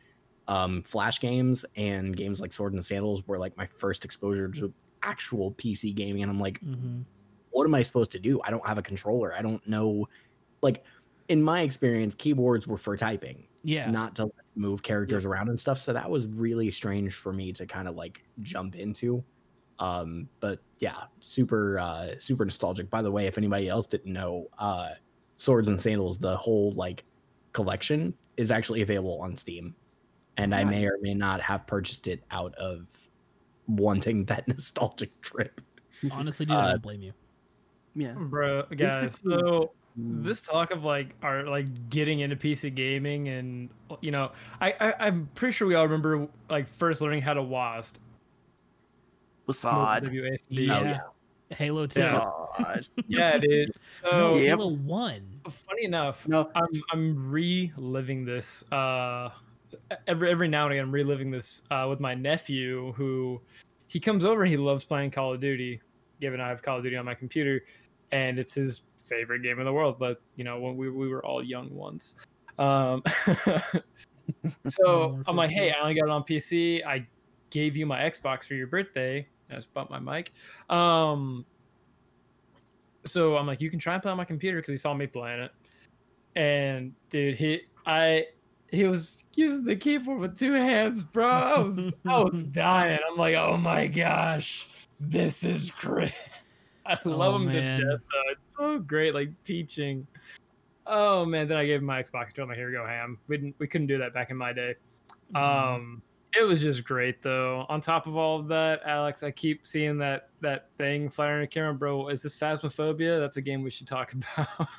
[0.48, 4.74] um, Flash games and games like Swords and Sandals were like my first exposure to
[5.04, 7.02] actual PC gaming, and I'm like, hmm
[7.52, 8.40] what am I supposed to do?
[8.44, 9.34] I don't have a controller.
[9.34, 10.08] I don't know.
[10.62, 10.84] Like,
[11.30, 13.90] in my experience, keyboards were for typing, Yeah.
[13.90, 15.82] not to like, move characters around and stuff.
[15.82, 19.24] So that was really strange for me to kind of like jump into.
[19.80, 22.90] Um, but yeah, super, uh, super nostalgic.
[22.90, 24.90] By the way, if anybody else didn't know, uh,
[25.38, 27.06] Swords and Sandals, the whole like
[27.54, 29.74] collection is actually available on Steam.
[30.38, 32.88] And I may or may not have purchased it out of
[33.68, 35.60] wanting that nostalgic trip.
[36.12, 37.14] Honestly, dude, I Uh, don't blame you.
[37.96, 38.14] Yeah.
[38.14, 39.22] Bro, guys.
[39.22, 43.70] So this talk of like our like getting into PC gaming and
[44.02, 47.42] you know, I, I I'm pretty sure we all remember like first learning how to
[47.42, 47.96] WASD.
[49.50, 50.04] Wasad.
[50.04, 50.42] WASD.
[50.50, 50.82] Yeah.
[50.82, 51.00] yeah.
[51.52, 52.00] Halo 2.
[52.00, 52.26] Yeah.
[53.08, 53.72] Yeah, dude.
[53.90, 54.60] So No, Yep.
[54.60, 55.42] Halo 1.
[55.68, 56.50] funny enough, No.
[56.56, 58.64] I'm I'm reliving this.
[58.72, 59.30] Uh,
[60.08, 63.42] every every now and again, I'm reliving this uh, with my nephew, who
[63.88, 65.82] he comes over and he loves playing Call of Duty.
[66.22, 67.64] Given I have Call of Duty on my computer,
[68.12, 69.98] and it's his favorite game in the world.
[69.98, 72.16] But you know, when we we were all young once.
[72.60, 73.02] Um,
[74.68, 76.86] so I'm like, hey, I only got it on PC.
[76.86, 77.08] I
[77.50, 79.28] gave you my Xbox for your birthday.
[79.52, 80.32] I just bumped my mic.
[80.70, 81.46] Um,
[83.06, 85.08] so I'm like, you can try and play on my computer because he saw me
[85.08, 85.52] playing it.
[86.36, 88.26] And dude, he I
[88.72, 91.26] he was using the keyboard with two hands, bro.
[91.28, 93.00] I was I was dying.
[93.10, 94.68] I'm like, oh my gosh,
[95.00, 96.14] this is great.
[96.86, 97.80] I love Oh, him man.
[97.80, 98.32] to death though.
[98.32, 100.06] It's so great, like teaching.
[100.86, 102.44] Oh man, then I gave him my Xbox controller.
[102.44, 103.18] I'm like, here we go, ham.
[103.28, 104.76] We didn't we couldn't do that back in my day.
[105.36, 106.02] Um
[106.38, 107.66] it was just great though.
[107.70, 111.42] On top of all of that, Alex, I keep seeing that that thing flying in
[111.42, 112.08] the camera, bro.
[112.10, 113.20] Is this Phasmophobia?
[113.20, 114.70] That's a game we should talk about.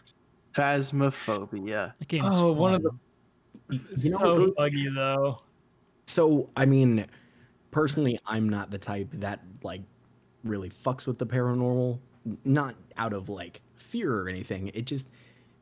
[0.56, 1.92] Phasmophobia.
[1.98, 3.00] That game's Oh, one of fun.
[3.96, 5.42] You know, so those- buggy though.
[6.06, 7.06] So, I mean,
[7.70, 9.82] personally, I'm not the type that like
[10.44, 11.98] really fucks with the paranormal.
[12.44, 14.68] Not out of like fear or anything.
[14.74, 15.08] It just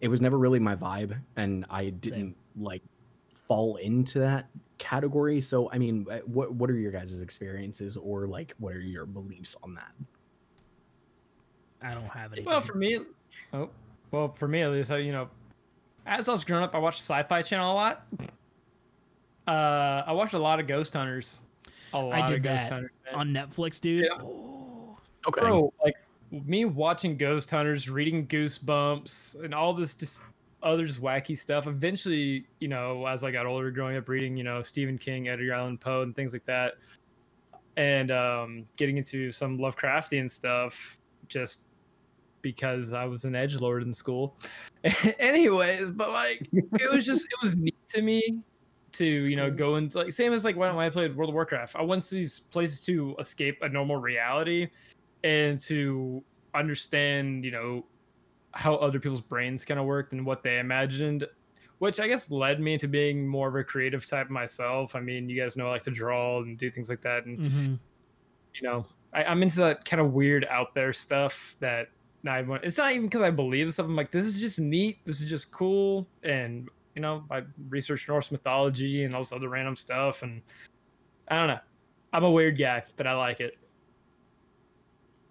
[0.01, 2.83] it was never really my vibe, and I didn't like
[3.46, 4.48] fall into that
[4.79, 5.41] category.
[5.41, 9.07] So, I mean, uh, what what are your guys' experiences, or like what are your
[9.07, 9.93] beliefs on that?
[11.83, 12.43] I don't have any.
[12.43, 13.01] Well, for me,
[13.53, 13.71] oh,
[14.11, 15.29] well, for me at least, I, you know,
[16.07, 18.07] as I was growing up, I watched the Sci-Fi Channel a lot.
[19.47, 21.38] Uh, I watched a lot of Ghost Hunters.
[21.93, 22.91] A lot I of did Ghost that Hunters.
[23.07, 23.14] man.
[23.14, 24.05] on Netflix, dude.
[24.05, 24.23] Yeah.
[24.23, 25.41] Oh, Okay.
[25.41, 25.95] Bro, like
[26.31, 30.21] me watching Ghost Hunters, reading Goosebumps, and all this just
[30.62, 31.66] other just wacky stuff.
[31.66, 35.53] Eventually, you know, as I got older, growing up reading, you know, Stephen King, Edgar
[35.53, 36.75] Allan Poe, and things like that,
[37.77, 41.61] and um, getting into some Lovecraftian stuff, just
[42.42, 44.37] because I was an edge lord in school.
[45.18, 48.40] Anyways, but like it was just it was neat to me
[48.92, 51.77] to you know go into like same as like when I played World of Warcraft.
[51.77, 54.69] I went to these places to escape a normal reality
[55.25, 56.23] and to
[56.54, 57.85] understand you know
[58.53, 61.27] how other people's brains kind of worked and what they imagined
[61.79, 65.29] which i guess led me to being more of a creative type myself i mean
[65.29, 67.75] you guys know i like to draw and do things like that and hmm
[68.55, 71.88] you know I, i'm into that kind of weird out there stuff that
[72.27, 72.65] I want.
[72.65, 73.87] It's not even because I believe stuff.
[73.87, 74.99] I'm like, this is just neat.
[75.05, 79.49] This is just cool, and you know, I research Norse mythology and all this other
[79.49, 80.42] random stuff, and
[81.29, 81.61] I don't know.
[82.13, 83.57] I'm a weird guy, but I like it.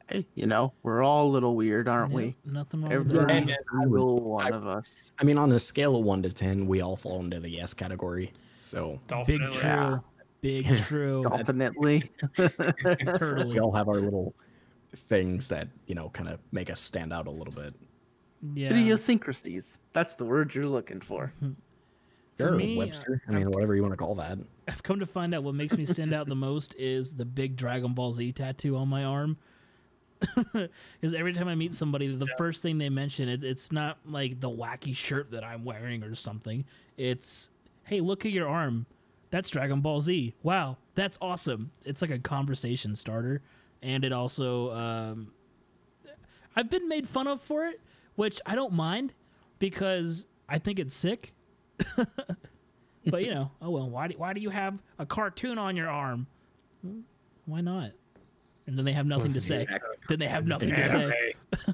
[0.10, 2.36] Hey, you know, we're all a little weird, aren't Yep, we?
[2.45, 3.30] Nothing wrong with Every that.
[3.30, 3.58] Amen.
[3.82, 5.12] single one I- of us.
[5.20, 7.74] I mean, on a scale of one to ten, we all fall into the yes
[7.74, 8.32] category.
[8.62, 9.51] So Big true.
[9.55, 9.99] Yeah.
[10.41, 11.26] Big true.
[11.30, 12.10] Definitely.
[12.38, 13.49] totally.
[13.53, 14.34] we all have our little
[14.95, 17.74] things that you know kind of make us stand out a little bit.
[18.53, 18.70] Yeah.
[18.70, 19.80] Idiosyncrasies.
[19.93, 21.34] That's the word you're looking for.
[22.38, 23.20] For Sure, me, Webster.
[23.28, 24.38] I uh, mean, whatever you want to call that.
[24.68, 27.55] I've come to find out what makes me stand out the most is the big
[27.55, 29.38] Dragon Ball Z tattoo on my arm.
[30.53, 34.39] Because every time I meet somebody, the first thing they mention it, it's not like
[34.39, 36.65] the wacky shirt that I'm wearing or something.
[36.97, 37.49] It's
[37.84, 38.86] hey, look at your arm.
[39.30, 40.34] That's Dragon Ball Z.
[40.41, 41.72] Wow, that's awesome.
[41.86, 43.41] It's like a conversation starter,
[43.82, 45.32] and it also um,
[46.55, 47.80] I've been made fun of for it,
[48.15, 49.13] which I don't mind
[49.59, 51.34] because I think it's sick.
[53.05, 55.89] but you know, oh well, why do, why do you have a cartoon on your
[55.89, 56.28] arm?
[56.82, 57.01] Hmm,
[57.45, 57.91] Why not?
[58.68, 59.65] And then they have nothing to say.
[60.09, 61.34] Then they have nothing to say.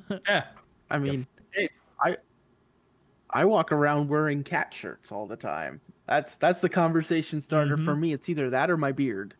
[0.27, 0.45] yeah.
[0.89, 1.25] I mean,
[1.99, 2.17] I
[3.31, 5.81] I walk around wearing cat shirts all the time.
[6.07, 7.85] That's that's the conversation starter Mm-hmm.
[7.85, 8.13] for me.
[8.13, 9.33] It's either that or my beard.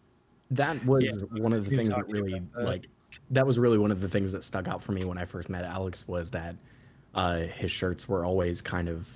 [0.52, 2.66] That was Yeah, one of the things that really that.
[2.66, 2.88] like
[3.30, 5.48] that was really one of the things that stuck out for me when I first
[5.50, 6.56] met Alex was that
[7.14, 9.08] uh, his shirts were always kind of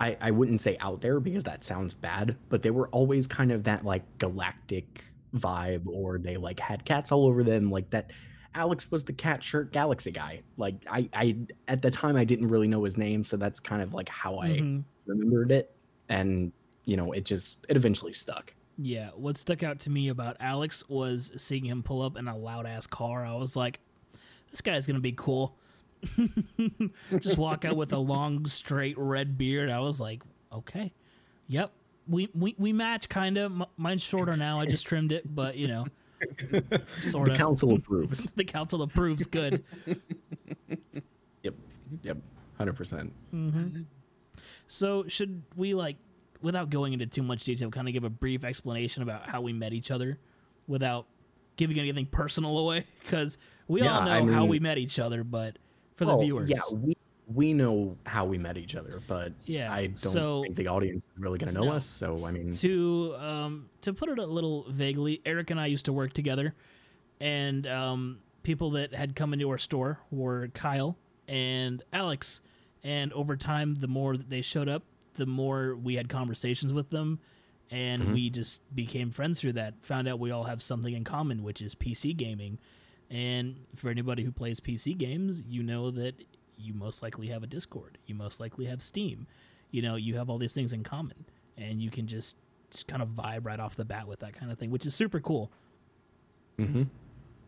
[0.00, 3.50] I, I wouldn't say out there because that sounds bad, but they were always kind
[3.50, 5.02] of that like galactic
[5.34, 8.12] vibe or they like had cats all over them like that
[8.54, 10.40] Alex was the cat shirt galaxy guy.
[10.56, 13.82] Like I, I at the time I didn't really know his name, so that's kind
[13.82, 14.84] of like how I Mhm.
[15.06, 15.74] remembered it.
[16.08, 16.52] And
[16.84, 18.54] you know, it just it eventually stuck.
[18.78, 22.36] Yeah, what stuck out to me about Alex was seeing him pull up in a
[22.36, 23.24] loud ass car.
[23.24, 23.80] I was like,
[24.52, 25.56] this guy's gonna be cool.
[27.20, 29.70] Just walk out with a long, straight red beard.
[29.70, 30.22] I was like,
[30.52, 30.92] okay,
[31.48, 31.72] yep,
[32.08, 33.52] we we, we match kind of.
[33.76, 34.60] Mine's shorter now.
[34.60, 35.86] I just trimmed it, but you know,
[37.00, 37.38] sort The of.
[37.38, 38.28] council approves.
[38.36, 39.26] the council approves.
[39.26, 39.64] Good.
[41.42, 41.54] Yep.
[42.02, 42.16] Yep.
[42.56, 43.12] Hundred percent.
[43.34, 43.82] Mm-hmm.
[44.66, 45.96] So should we like,
[46.40, 49.52] without going into too much detail, kind of give a brief explanation about how we
[49.52, 50.18] met each other,
[50.66, 51.06] without
[51.56, 52.86] giving anything personal away?
[53.02, 53.36] Because
[53.68, 55.58] we all know Yeah, I how we met each other, but
[55.96, 56.96] for the viewers, Yeah, we
[57.26, 61.02] we know how we met each other, but Yeah, I don't so- think the audience
[61.14, 61.72] is really gonna know No.
[61.72, 61.86] us.
[61.86, 65.86] So I mean, to um, to put it a little vaguely, Eric and I used
[65.86, 66.54] to work together,
[67.20, 70.98] and um, people that had come into our store were Kyle
[71.28, 72.40] and Alex.
[72.82, 74.82] And over time, the more that they showed up,
[75.14, 77.18] the more we had conversations with them,
[77.70, 79.82] and we just became friends through that.
[79.84, 82.58] Found out we all have something in common, which is PC gaming.
[83.10, 86.14] And for anybody who plays PC games, you know that
[86.64, 87.98] you most likely have a Discord.
[88.06, 89.26] You most likely have Steam.
[89.70, 91.24] You know, you have all these things in common,
[91.58, 92.36] and you can just
[92.70, 94.94] just kind of vibe right off the bat with that kind of thing, which is
[94.94, 95.50] super cool.
[96.58, 96.88] mhm.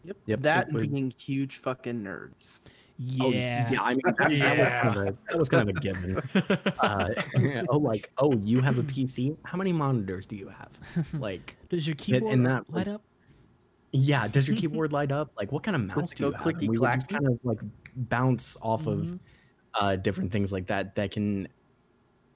[0.04, 0.16] Yep.
[0.26, 2.60] Yep, that it and being huge fucking nerds.
[3.20, 3.68] Oh, Yeah.
[3.72, 3.82] yeah.
[3.82, 6.22] I mean, that, that was kind of a, that was kind of a given.
[6.78, 7.08] Uh,
[7.70, 9.36] oh, like, oh, you have a PC?
[9.44, 10.70] How many monitors do you have?
[11.20, 13.02] Like, Does your and keyboard that, light up?
[13.92, 14.28] yeah.
[14.28, 15.32] Does your keyboard light up?
[15.36, 16.46] Like, what kind of mouse Let's do you go have?
[16.46, 17.58] And we would just kind of like
[17.96, 19.20] bounce off of Mhm.
[19.80, 21.48] uh, different things like that that can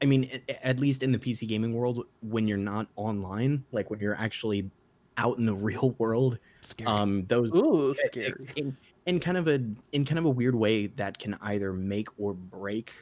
[0.03, 4.01] i mean at least in the pc gaming world when you're not online like when
[4.01, 4.71] you're actually
[5.19, 6.89] out in the real world Scary.
[6.91, 8.57] um those Ooh, scary.
[8.57, 9.61] in, in kind of a
[9.93, 12.93] in kind of a weird way that can either make or break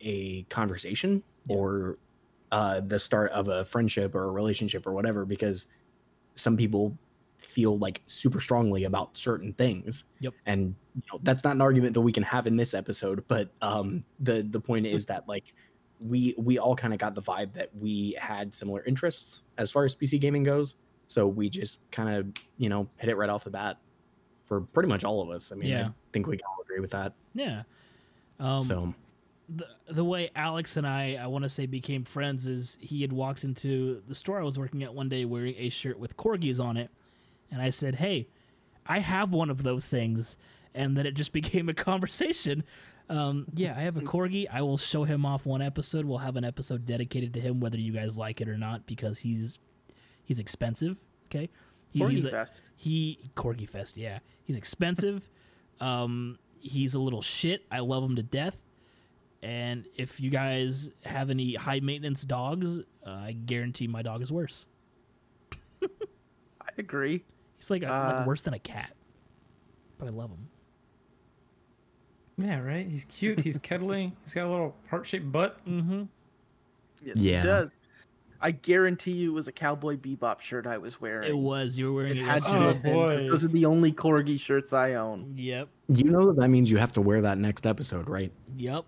[0.00, 1.98] a conversation or
[2.52, 5.66] uh the start of a friendship or a relationship or whatever because
[6.36, 6.98] some people
[7.38, 10.34] feel like super strongly about certain things Yep.
[10.46, 13.50] and you know that's not an argument that we can have in this episode but
[13.62, 15.52] um the the point is that like
[16.00, 19.84] we we all kind of got the vibe that we had similar interests as far
[19.84, 20.76] as pc gaming goes
[21.06, 22.26] so we just kind of
[22.58, 23.78] you know hit it right off the bat
[24.44, 25.88] for pretty much all of us i mean Yeah.
[25.88, 27.62] i think we can all agree with that yeah.
[28.38, 28.94] Um, so
[29.48, 33.12] the, the way Alex and I, I want to say, became friends is he had
[33.12, 36.60] walked into the store I was working at one day wearing a shirt with corgis
[36.64, 36.90] on it.
[37.50, 38.28] And I said, Hey,
[38.86, 40.36] I have one of those things.
[40.74, 42.64] And then it just became a conversation.
[43.08, 44.46] Um, yeah, I have a corgi.
[44.50, 46.06] I will show him off one episode.
[46.06, 49.18] We'll have an episode dedicated to him, whether you guys like it or not, because
[49.18, 49.58] he's
[50.24, 50.98] he's expensive.
[51.26, 51.50] Okay,
[51.90, 52.62] He- he's a- Fest.
[52.76, 54.20] he Corgi Fest, yeah.
[54.44, 55.28] He's expensive.
[55.80, 57.66] um, he's a little shit.
[57.70, 58.58] I love him to death.
[59.42, 64.32] And if you guys have any high maintenance dogs, uh, I guarantee my dog is
[64.32, 64.66] worse.
[65.82, 65.86] I
[66.78, 67.22] agree.
[67.58, 68.94] He's like, a, Uh, like worse than a cat.
[69.98, 70.48] But I love him.
[72.36, 72.86] Yeah, right.
[72.88, 73.40] He's cute.
[73.40, 74.12] He's cuddly.
[74.24, 75.64] He's got a little heart-shaped butt.
[75.66, 76.02] Mm-hmm.
[77.04, 77.40] Yes, Yeah.
[77.40, 77.70] it does.
[78.40, 81.30] I guarantee you it was a Cowboy Bebop shirt I was wearing.
[81.30, 81.78] It was.
[81.78, 82.58] You were wearing It it, had yesterday.
[82.58, 83.28] Oh, have been, 'cause boy.
[83.30, 85.32] those are the only corgi shirts I own.
[85.36, 85.68] Yep.
[85.88, 88.30] You know that that means you have to wear that next episode, right?
[88.58, 88.84] Yep.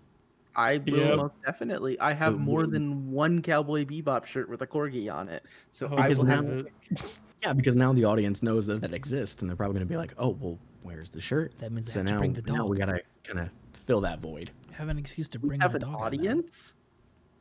[0.55, 1.17] I will Yep.
[1.17, 1.99] most definitely.
[1.99, 5.87] I have But more than one Cowboy Bebop shirt with a corgi on it, so
[5.91, 6.45] Oh, I will now- have.
[6.45, 6.67] it.
[7.43, 9.95] Yeah, because now the audience knows that that exists, and they're probably going to be
[9.95, 12.41] like, "Oh, well, where's the shirt?" That means I So have now, to bring the
[12.41, 12.57] dog.
[12.57, 13.49] now we gotta kind of
[13.85, 14.51] fill that void.
[14.71, 15.95] have an excuse to We bring have my an dog.
[16.01, 16.73] audience.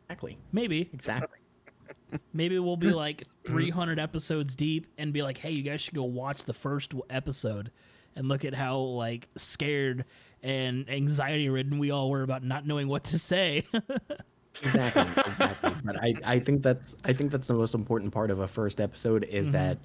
[0.09, 0.39] Exactly.
[0.53, 0.89] Maybe.
[0.93, 1.39] Exactly.
[2.33, 6.05] Maybe we'll be like 300 episodes deep and be like, "Hey, you guys should go
[6.05, 7.71] watch the first episode
[8.15, 10.05] and look at how like scared
[10.43, 13.65] and anxiety ridden we all were about not knowing what to say."
[14.63, 18.39] exactly exactly but i i think that's i think that's the most important part of
[18.41, 19.53] a first episode is Mhm.
[19.53, 19.79] that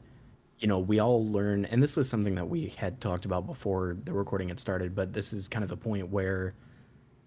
[0.62, 3.97] you know we all learn and this was something that we had talked about before
[4.05, 6.53] the recording had started but this is kind of the point where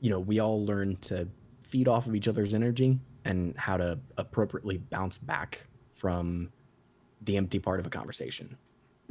[0.00, 1.28] you know we all learn to
[1.62, 6.48] feed off of each other's energy and how to appropriately bounce back from
[7.22, 8.56] the empty part of a conversation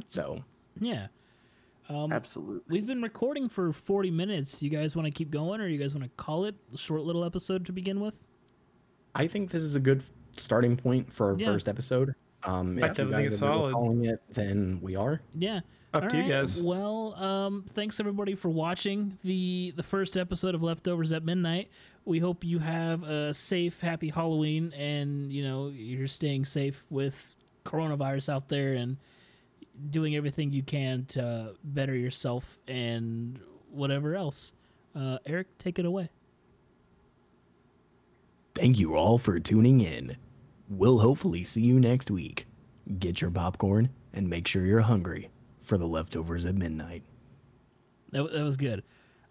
[0.08, 0.42] so
[0.80, 1.06] yeah.
[1.88, 2.62] Um, Absolutely.
[2.68, 4.62] we've been recording for 40 minutes.
[4.62, 7.02] You guys want to keep going, or you guys want to call it a short
[7.02, 8.16] little episode to begin with?
[9.14, 10.02] i think this is a good
[10.36, 11.46] starting point for our Yeah.
[11.46, 12.14] first episode
[12.46, 13.72] um if you definitely guys are solid.
[13.72, 15.60] calling it then we are Yeah.
[15.92, 16.60] Up to you guys.
[16.60, 21.68] Well, um, thanks everybody for watching the the first episode of Leftovers at Midnight.
[22.04, 27.36] We hope you have a safe, happy Halloween, and you know you're staying safe with
[27.64, 28.96] coronavirus out there and
[29.90, 33.38] doing everything you can to better yourself and
[33.70, 34.52] whatever else.
[34.96, 36.08] Uh, Eric, take it away.
[38.56, 40.16] Thank you all for tuning in.
[40.68, 42.46] We'll hopefully see you next week.
[42.98, 47.02] Get your popcorn and make sure you're hungry for the leftovers at midnight.
[48.12, 48.82] That, that was good.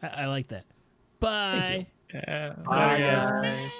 [0.02, 0.66] I, I like that.
[1.20, 1.88] Bye.
[2.12, 2.20] you.
[2.28, 2.54] Yeah.
[2.66, 3.32] Bye, Later, guys.
[3.42, 3.72] guys.